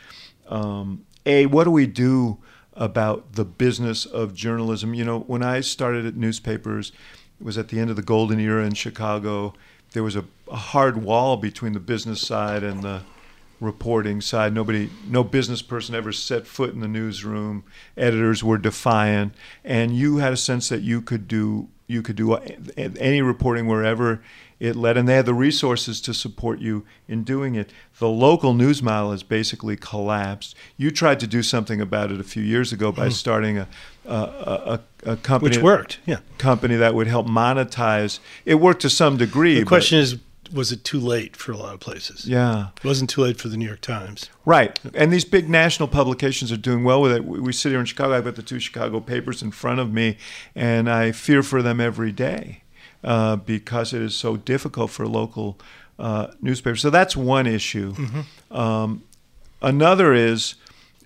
[0.49, 2.39] um, a what do we do
[2.75, 4.95] about the business of journalism?
[4.95, 6.93] You know, when I started at newspapers,
[7.41, 9.55] it was at the end of the golden era in Chicago.
[9.97, 13.01] There was a, a hard wall between the business side and the
[13.61, 14.53] reporting side.
[14.53, 17.65] Nobody, no business person ever set foot in the newsroom.
[17.97, 19.33] Editors were defiant,
[19.65, 24.23] and you had a sense that you could do you could do any reporting wherever
[24.59, 27.71] it led, and they had the resources to support you in doing it.
[27.99, 30.55] The local news model has basically collapsed.
[30.77, 33.13] You tried to do something about it a few years ago by mm.
[33.13, 33.69] starting a,
[34.07, 38.19] a, a, a, company, which worked, yeah, company that would help monetize.
[38.45, 39.59] It worked to some degree.
[39.59, 40.17] The question is,
[40.53, 42.27] was it too late for a lot of places?
[42.27, 42.69] Yeah.
[42.77, 44.31] It wasn't too late for the New York Times.
[44.45, 44.79] Right.
[44.95, 47.25] And these big national publications are doing well with it.
[47.25, 48.17] We sit here in Chicago.
[48.17, 50.19] I've got the two Chicago papers in front of me,
[50.55, 52.63] and I fear for them every day
[53.07, 55.57] uh, because it is so difficult for local
[55.99, 56.83] uh, newspapers.
[56.83, 57.95] So that's one issue.
[57.95, 58.57] Mm-hmm.
[58.57, 59.05] Um,
[59.63, 60.57] another is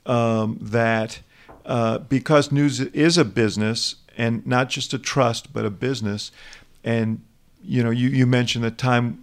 [0.07, 1.21] um, that
[1.67, 6.33] uh, because news is a business and not just a trust, but a business,
[6.83, 7.23] and
[7.63, 9.23] you know, you, you mentioned that Time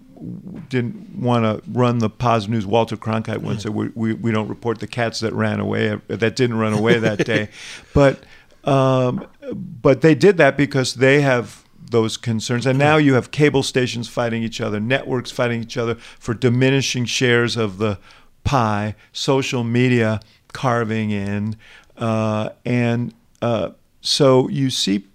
[0.69, 2.65] didn't want to run the positive news.
[2.65, 6.36] Walter Cronkite once said, we, we, we, don't report the cats that ran away, that
[6.36, 7.49] didn't run away that day.
[7.93, 8.23] But,
[8.63, 12.65] um, but they did that because they have those concerns.
[12.65, 17.05] And now you have cable stations fighting each other, networks fighting each other for diminishing
[17.05, 17.99] shares of the
[18.43, 20.19] pie, social media
[20.53, 21.55] carving in.
[21.97, 23.71] Uh, and uh,
[24.01, 25.05] so you see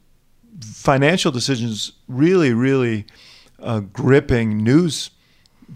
[0.61, 3.07] financial decisions really, really
[3.61, 5.11] uh, gripping news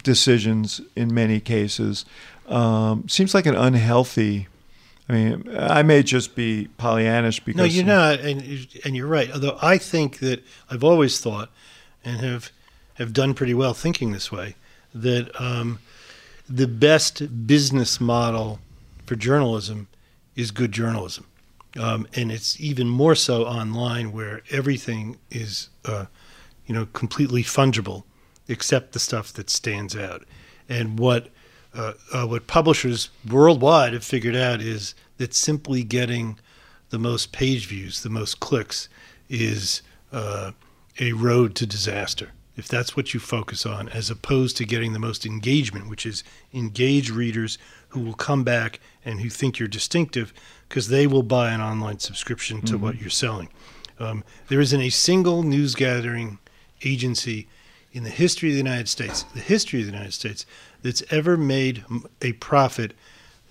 [0.02, 2.04] decisions in many cases.
[2.46, 4.48] Um, seems like an unhealthy.
[5.08, 9.30] I mean, I may just be Pollyannish because no, you're not, and and you're right.
[9.32, 11.50] Although I think that I've always thought,
[12.04, 12.50] and have
[12.94, 14.56] have done pretty well thinking this way,
[14.94, 15.78] that um,
[16.48, 18.58] the best business model
[19.04, 19.88] for journalism
[20.34, 21.26] is good journalism.
[21.78, 26.06] Um, and it's even more so online where everything is, uh,
[26.66, 28.04] you know, completely fungible,
[28.48, 30.24] except the stuff that stands out.
[30.68, 31.28] And what
[31.76, 36.38] uh, uh, what publishers worldwide have figured out is that simply getting
[36.90, 38.88] the most page views, the most clicks,
[39.28, 40.52] is uh,
[41.00, 42.30] a road to disaster.
[42.56, 46.24] If that's what you focus on, as opposed to getting the most engagement, which is
[46.54, 47.58] engage readers
[47.88, 50.32] who will come back and who think you're distinctive
[50.68, 52.84] because they will buy an online subscription to mm-hmm.
[52.84, 53.50] what you're selling.
[53.98, 56.38] Um, there isn't a single news gathering
[56.82, 57.46] agency
[57.92, 60.44] in the history of the United States, the history of the United States,
[60.86, 61.84] that's ever made
[62.22, 62.92] a profit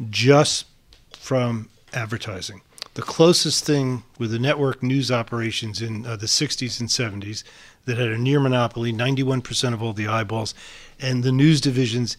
[0.09, 0.65] just
[1.11, 2.61] from advertising.
[2.93, 7.43] The closest thing with the network news operations in uh, the 60s and 70s
[7.83, 10.55] that had a near monopoly, 91% of all the eyeballs,
[10.97, 12.15] and the news divisions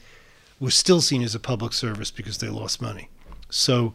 [0.60, 3.08] was still seen as a public service because they lost money.
[3.48, 3.94] So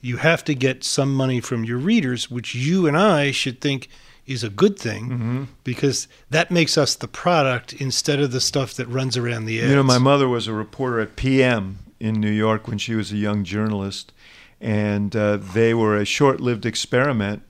[0.00, 3.88] you have to get some money from your readers, which you and I should think
[4.26, 5.44] is a good thing mm-hmm.
[5.64, 9.68] because that makes us the product instead of the stuff that runs around the edge.
[9.68, 13.12] You know, my mother was a reporter at PM in New York when she was
[13.12, 14.12] a young journalist,
[14.60, 17.42] and uh, they were a short lived experiment.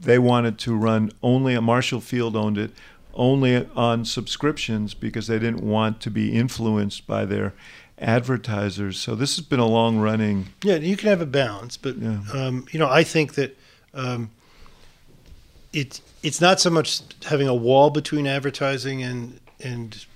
[0.00, 2.72] They wanted to run only, a Marshall Field owned it,
[3.14, 7.52] only on subscriptions because they didn't want to be influenced by their
[7.98, 8.98] advertisers.
[8.98, 10.48] So this has been a long running.
[10.62, 12.20] Yeah, you can have a balance, but yeah.
[12.32, 13.56] um, you know, I think that
[13.94, 14.30] um,
[15.72, 20.06] it's it's not so much having a wall between advertising and and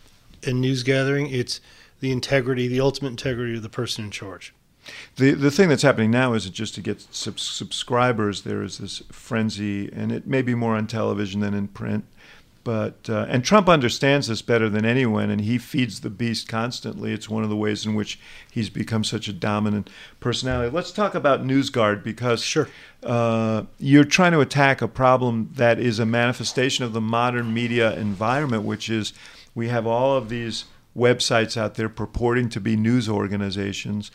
[0.46, 1.28] and news gathering.
[1.28, 1.61] It's
[2.00, 4.52] the integrity, the ultimate integrity of the person in charge.
[5.16, 8.42] The the thing that's happening now is just to get sub- subscribers.
[8.42, 12.04] There is this frenzy, and it may be more on television than in print
[12.66, 17.12] but uh, and Trump understands this better than anyone, and he feeds the beast constantly.
[17.12, 18.18] It's one of the ways in which
[18.50, 19.88] he's become such a dominant
[20.18, 20.74] personality.
[20.74, 22.68] Let's talk about NewsGuard because sure.
[23.04, 27.94] uh, you're trying to attack a problem that is a manifestation of the modern media
[27.96, 29.12] environment, which is
[29.54, 30.64] we have all of these
[30.98, 34.10] websites out there purporting to be news organizations,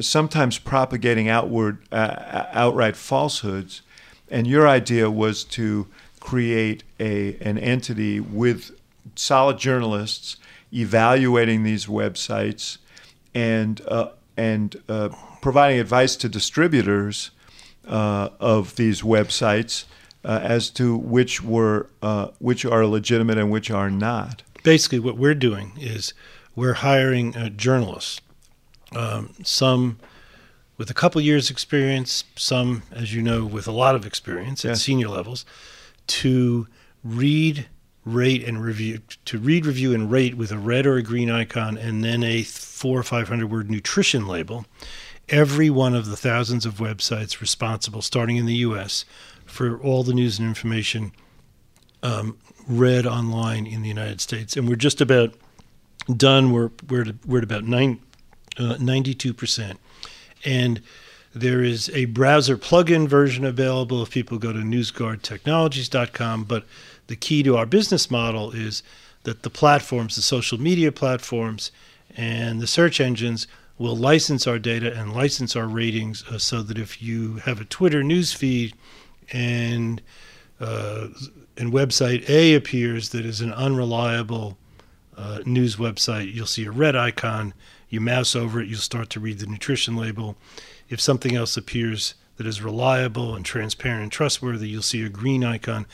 [0.00, 3.82] sometimes propagating outward uh, outright falsehoods.
[4.30, 5.88] And your idea was to
[6.22, 8.70] create a an entity with
[9.16, 10.36] solid journalists
[10.72, 12.78] evaluating these websites
[13.34, 15.08] and uh, and uh,
[15.40, 17.32] providing advice to distributors
[17.88, 19.84] uh, of these websites
[20.24, 24.42] uh, as to which were uh, which are legitimate and which are not.
[24.62, 26.14] Basically, what we're doing is
[26.54, 28.20] we're hiring uh, journalists,
[28.94, 29.98] um, some
[30.78, 34.70] with a couple years experience, some, as you know, with a lot of experience Yeah.
[34.72, 35.44] at senior levels,
[36.06, 36.66] to
[37.04, 37.66] read,
[38.04, 41.76] rate, and review, to read, review, and rate with a red or a green icon,
[41.76, 44.66] and then a four or five hundred word nutrition label.
[45.28, 49.04] Every one of the thousands of websites responsible, starting in the U.S.,
[49.46, 51.12] for all the news and information
[52.02, 55.34] um, read online in the United States, and we're just about
[56.16, 56.52] done.
[56.52, 58.00] We're we're at, we're at about nine,
[58.58, 59.76] uh, 92%.
[60.44, 60.80] And
[61.34, 66.44] there is a browser plugin version available if people go to newsguardtechnologies.com.
[66.44, 66.64] But
[67.06, 68.82] the key to our business model is
[69.24, 71.72] that the platforms, the social media platforms,
[72.16, 73.46] and the search engines
[73.78, 77.64] will license our data and license our ratings uh, so that if you have a
[77.64, 78.74] Twitter news feed
[79.32, 80.02] and
[80.60, 81.08] uh,
[81.56, 84.56] and website A appears that is an unreliable
[85.16, 87.52] uh, news website, you'll see a red icon.
[87.88, 90.36] You mouse over it, you'll start to read the nutrition label.
[90.92, 95.42] If something else appears that is reliable and transparent and trustworthy, you'll see a green
[95.42, 95.86] icon.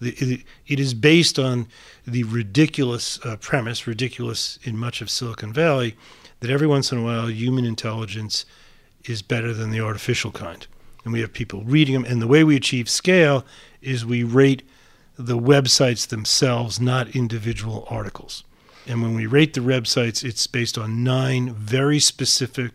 [0.00, 1.68] It, is based on
[2.06, 5.94] the ridiculous uh, premise, ridiculous in much of Silicon Valley,
[6.40, 8.46] that every once in a while human intelligence
[9.04, 10.66] is better than the artificial kind.
[11.04, 12.06] And we have people reading them.
[12.06, 13.44] And the way we achieve scale
[13.82, 14.62] is we rate
[15.18, 18.42] the websites themselves, not individual articles.
[18.86, 22.72] And when we rate the websites, it's based on nine very specific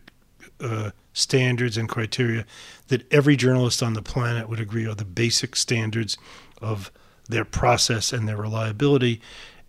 [0.59, 2.45] uh, standards and criteria
[2.87, 6.17] that every journalist on the planet would agree are the basic standards
[6.61, 6.91] of
[7.27, 9.21] their process and their reliability.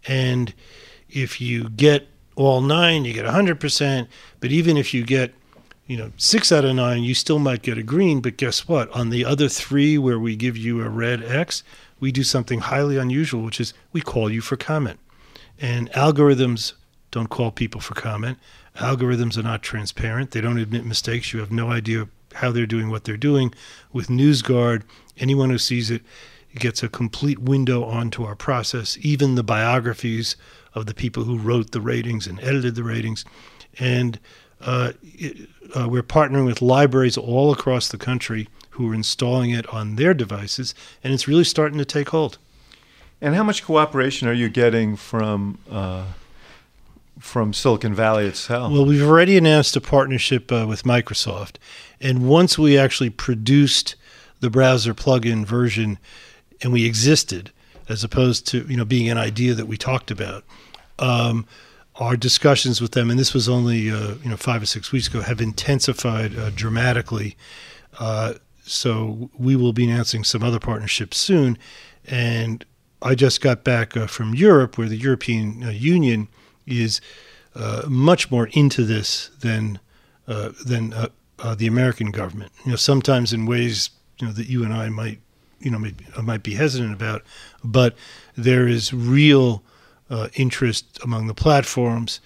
[0.07, 0.53] And
[1.09, 4.09] if you get all nine, you get 100%.
[4.41, 5.35] But even if you get
[5.87, 8.21] you know, six out of nine, you still might get a green.
[8.21, 8.91] But guess what?
[8.93, 11.63] On the other three, where we give you a red X,
[12.01, 14.99] we do something highly unusual, which is we call you for comment.
[15.61, 16.73] And algorithms
[17.11, 18.39] don't call people for comment.
[18.77, 20.31] Algorithms are not transparent.
[20.31, 21.33] They don't admit mistakes.
[21.33, 23.53] You have no idea how they're doing what they're doing.
[23.93, 24.83] With NewsGuard,
[25.19, 26.03] anyone who sees it
[26.55, 30.37] gets a complete window onto our process, even the biographies
[30.75, 33.25] of the people who wrote the ratings and edited the ratings.
[33.79, 34.19] And
[34.61, 39.67] uh, it, uh, we're partnering with libraries all across the country who are installing it
[39.69, 42.39] on their devices, and it's really starting to take hold.
[43.21, 46.07] And how much cooperation are you getting from uh,
[47.19, 48.73] from Silicon Valley itself?
[48.73, 51.57] Well, we've already announced a partnership uh, with Microsoft,
[52.01, 53.97] and once we actually produced
[54.41, 55.99] the browser plugin version,
[56.63, 57.51] and we existed,
[57.89, 60.45] as opposed to you know being an idea that we talked about.
[60.99, 61.47] Um,
[61.97, 65.09] our discussions with them, and this was only uh, you know five or six weeks
[65.09, 67.37] ago, have intensified uh, dramatically.
[67.99, 68.35] Uh,
[68.65, 71.59] so we will be announcing some other partnerships soon.
[72.07, 72.65] And
[73.01, 76.29] I just got back uh, from Europe, where the European uh, Union
[76.67, 77.01] is
[77.55, 79.79] uh, much more into this than
[80.27, 80.95] than
[81.57, 82.53] the American government.
[82.65, 83.91] You know, sometimes in ways
[84.21, 85.21] you know that you and I might
[85.61, 85.79] you know
[86.23, 87.23] might be hesitant about,
[87.65, 87.97] but
[88.37, 89.63] there is real
[90.11, 92.21] uh, interest among the platforms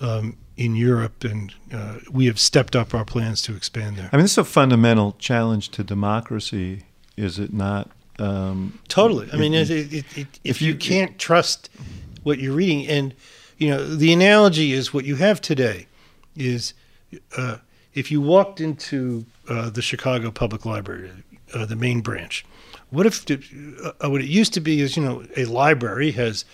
[0.00, 4.08] um, in Europe, and uh, we have stepped up our plans to expand there.
[4.12, 6.84] I mean, this is a fundamental challenge to democracy,
[7.16, 7.90] is it not?
[8.18, 9.28] Um, totally.
[9.32, 11.68] I mean, it, it, it, if, you can't trust
[12.22, 13.14] what you're reading, and
[13.58, 15.86] you know, the analogy is what you have today
[16.36, 16.74] is
[17.36, 17.58] uh,
[17.94, 21.10] if you walked into uh, the Chicago Public Library,
[21.54, 22.44] uh, the main branch.
[22.90, 26.44] What if uh, what it used to be is you know a library has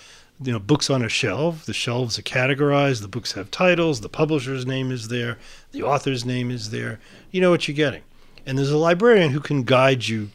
[0.40, 1.66] you know books on a shelf.
[1.66, 3.02] The shelves are categorized.
[3.02, 4.00] The books have titles.
[4.00, 5.38] The publisher's name is there.
[5.72, 7.00] The author's name is there.
[7.32, 8.02] You know what you're getting.
[8.46, 10.30] And there's a librarian who can guide you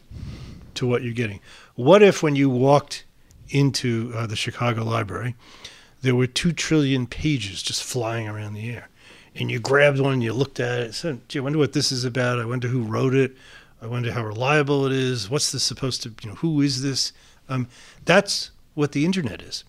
[0.74, 1.40] to what you're getting.
[1.74, 3.04] What if when you walked
[3.50, 5.34] into uh, the chicago library
[6.02, 8.88] there were two trillion pages just flying around the air
[9.34, 12.04] and you grabbed one you looked at it said gee i wonder what this is
[12.04, 13.36] about i wonder who wrote it
[13.82, 17.12] i wonder how reliable it is what's this supposed to you know who is this
[17.48, 17.66] um,
[18.04, 19.64] that's what the internet is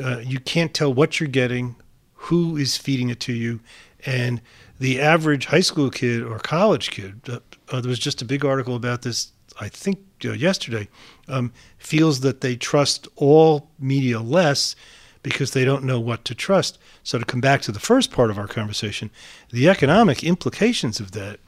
[0.00, 1.76] uh, you can't tell what you're getting,
[2.14, 3.60] who is feeding it to you,
[4.06, 4.40] and
[4.78, 7.20] the average high school kid or college kid.
[7.28, 7.38] Uh,
[7.70, 10.88] uh, there was just a big article about this, I think, uh, yesterday.
[11.28, 14.74] Um, feels that they trust all media less
[15.22, 16.78] because they don't know what to trust.
[17.02, 19.10] So to come back to the first part of our conversation,
[19.50, 21.38] the economic implications of that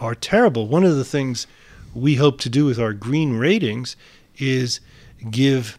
[0.00, 0.68] are terrible.
[0.68, 1.46] One of the things
[1.94, 3.96] we hope to do with our green ratings
[4.36, 4.80] is
[5.30, 5.78] give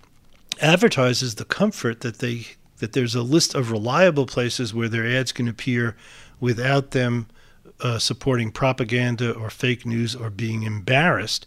[0.62, 5.32] advertisers the comfort that they that there's a list of reliable places where their ads
[5.32, 5.96] can appear
[6.42, 7.26] without them
[7.80, 11.46] uh, supporting propaganda or fake news or being embarrassed.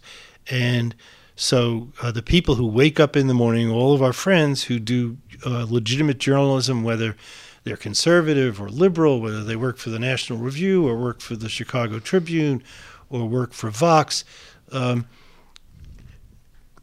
[0.49, 0.95] And
[1.39, 4.77] so uh, the people who wake up in the morning, all of our friends who
[4.77, 7.15] do uh, legitimate journalism, whether
[7.63, 11.47] they're conservative or liberal, whether they work for the National Review or work for the
[11.47, 12.61] Chicago Tribune
[13.09, 14.25] or work for Vox.
[14.73, 15.07] Um,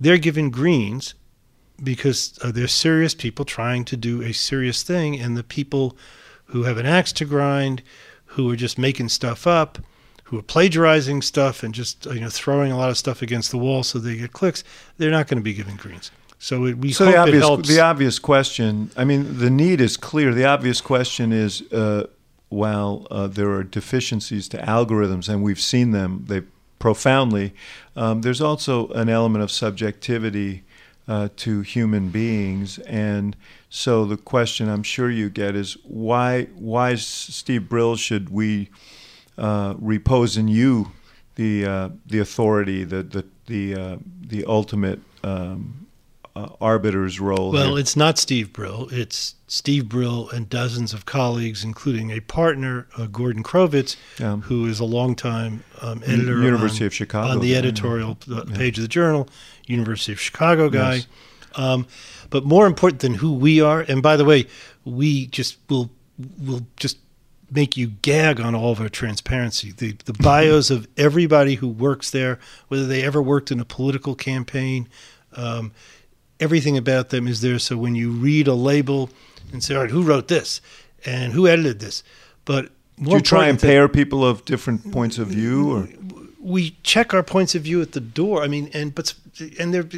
[0.01, 1.13] they're given greens
[1.83, 5.99] because uh, they're serious people trying to do a serious thing, and the people
[6.47, 7.83] who have an axe to grind,
[8.25, 9.81] who are just making stuff up,
[10.27, 13.59] who are plagiarizing stuff and just you know throwing a lot of stuff against the
[13.59, 14.65] wall so they get clicks,
[14.99, 16.11] they're not going to be given greens.
[16.39, 17.69] So it, we so hope the obvious, it helps.
[17.69, 18.91] the obvious question.
[18.97, 20.35] I mean, the need is clear.
[20.35, 22.09] The obvious question is, uh,
[22.49, 26.43] while uh, there are deficiencies to algorithms, and we've seen them, they
[26.79, 27.55] profoundly.
[27.95, 30.65] Um, there's also an element of subjectivity
[31.09, 33.37] uh, to human beings, and
[33.71, 36.45] so the question I'm sure you get is why?
[36.57, 38.71] Why, Steve Brill, should we
[39.39, 40.93] uh, repose in you
[41.37, 45.87] the uh, the authority, the the the uh, the ultimate um,
[46.35, 47.51] uh, arbiter's role?
[47.53, 47.79] Well, here?
[47.79, 48.89] it's not Steve Brill.
[48.91, 54.37] It's Steve Brill and dozens of colleagues, including a partner, uh, Gordon Crovitz, Yeah.
[54.37, 58.43] who is a longtime um, editor University on, of Chicago on the guy, editorial Yeah.
[58.55, 59.29] page of the journal,
[59.67, 60.95] University of Chicago guy.
[60.95, 61.07] Yes.
[61.55, 61.87] Um,
[62.29, 64.47] but more important than who we are, and by the way,
[64.85, 65.91] we just will
[66.39, 66.99] will just
[67.51, 69.73] make you gag on all of our transparency.
[69.73, 72.39] The the bios of everybody who works there,
[72.69, 74.89] whether they ever worked in a political campaign,
[75.35, 75.73] um,
[76.41, 77.59] everything about them is there.
[77.59, 79.11] So when you read a label
[79.53, 80.61] and say, all right, who wrote this
[81.05, 82.03] and who edited this,
[82.45, 82.71] but
[83.03, 85.89] Do you try and pair people of different points of view, or
[86.41, 88.43] we check our points of view at the door.
[88.43, 89.15] I mean, and but
[89.59, 89.89] and there,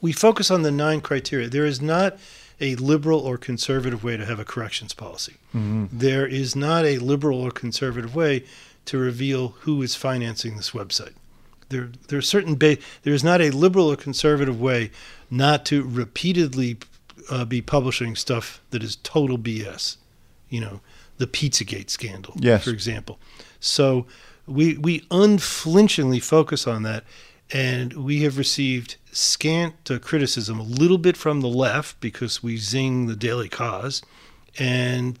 [0.00, 1.48] we focus on the nine criteria.
[1.48, 2.16] There is not
[2.62, 5.34] a liberal or conservative way to have a corrections policy.
[5.52, 8.44] There is not a liberal or conservative way
[8.86, 11.12] to reveal who is financing this website.
[11.68, 14.90] There, there are certain ba- there is not a liberal or conservative way
[15.30, 16.78] not to repeatedly
[17.30, 19.96] uh, be publishing stuff that is total BS.
[20.48, 20.80] You know,
[21.18, 22.64] the Pizzagate scandal, Yes.
[22.64, 23.18] for example.
[23.60, 24.06] So
[24.46, 27.04] we we unflinchingly focus on that,
[27.52, 32.56] and we have received scant uh, criticism, a little bit from the left because we
[32.56, 34.02] zing the Daily Kos,
[34.58, 35.18] and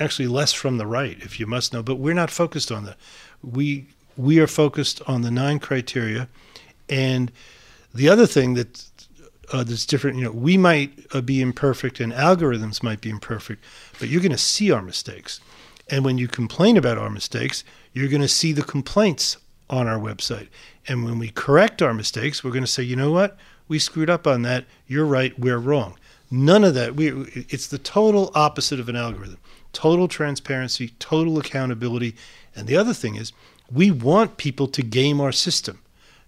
[0.00, 1.82] actually less from the right, if you must know.
[1.82, 2.96] But we're not focused on that.
[3.42, 6.28] We we are focused on the nine criteria,
[6.88, 7.30] and
[7.94, 8.84] the other thing that
[9.52, 13.62] uh, that's different, you know, we might uh, be imperfect and algorithms might be imperfect,
[13.98, 15.40] but you're going to see our mistakes.
[15.88, 19.98] And when you complain about our mistakes, you're going to see the complaints on our
[19.98, 20.48] website.
[20.88, 23.36] And when we correct our mistakes, we're going to say, you know what?
[23.68, 24.64] We screwed up on that.
[24.86, 25.38] You're right.
[25.38, 25.96] We're wrong.
[26.30, 26.96] None of that.
[26.96, 27.08] We,
[27.48, 29.38] it's the total opposite of an algorithm.
[29.72, 32.16] Total transparency, total accountability.
[32.56, 33.32] And the other thing is,
[33.72, 35.80] we want people to game our system.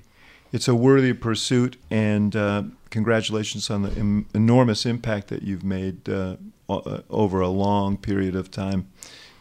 [0.53, 6.09] it's a worthy pursuit, and uh, congratulations on the em- enormous impact that you've made
[6.09, 6.37] uh,
[6.69, 8.87] o- over a long period of time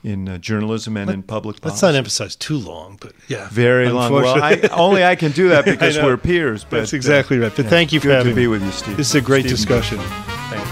[0.03, 1.85] in uh, journalism and in public Let's policy.
[1.87, 3.47] not emphasize too long, but yeah.
[3.51, 4.11] Very long.
[4.11, 6.63] Well, I, only I can do that because we're peers.
[6.63, 7.51] But That's exactly right.
[7.55, 8.97] But yeah, thank you for good having to be with you, Steve.
[8.97, 9.97] This is a great Stephen discussion.
[9.99, 10.69] Thank you.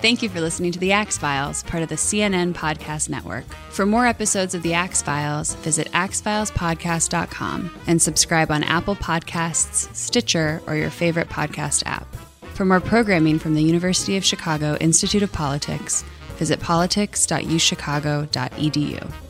[0.00, 3.44] Thank you for listening to The Axe Files, part of the CNN Podcast Network.
[3.68, 10.62] For more episodes of The Axe Files, visit axefilespodcast.com and subscribe on Apple Podcasts, Stitcher,
[10.66, 12.06] or your favorite podcast app.
[12.54, 16.02] For more programming from the University of Chicago Institute of Politics,
[16.40, 19.29] visit politics.uchicago.edu.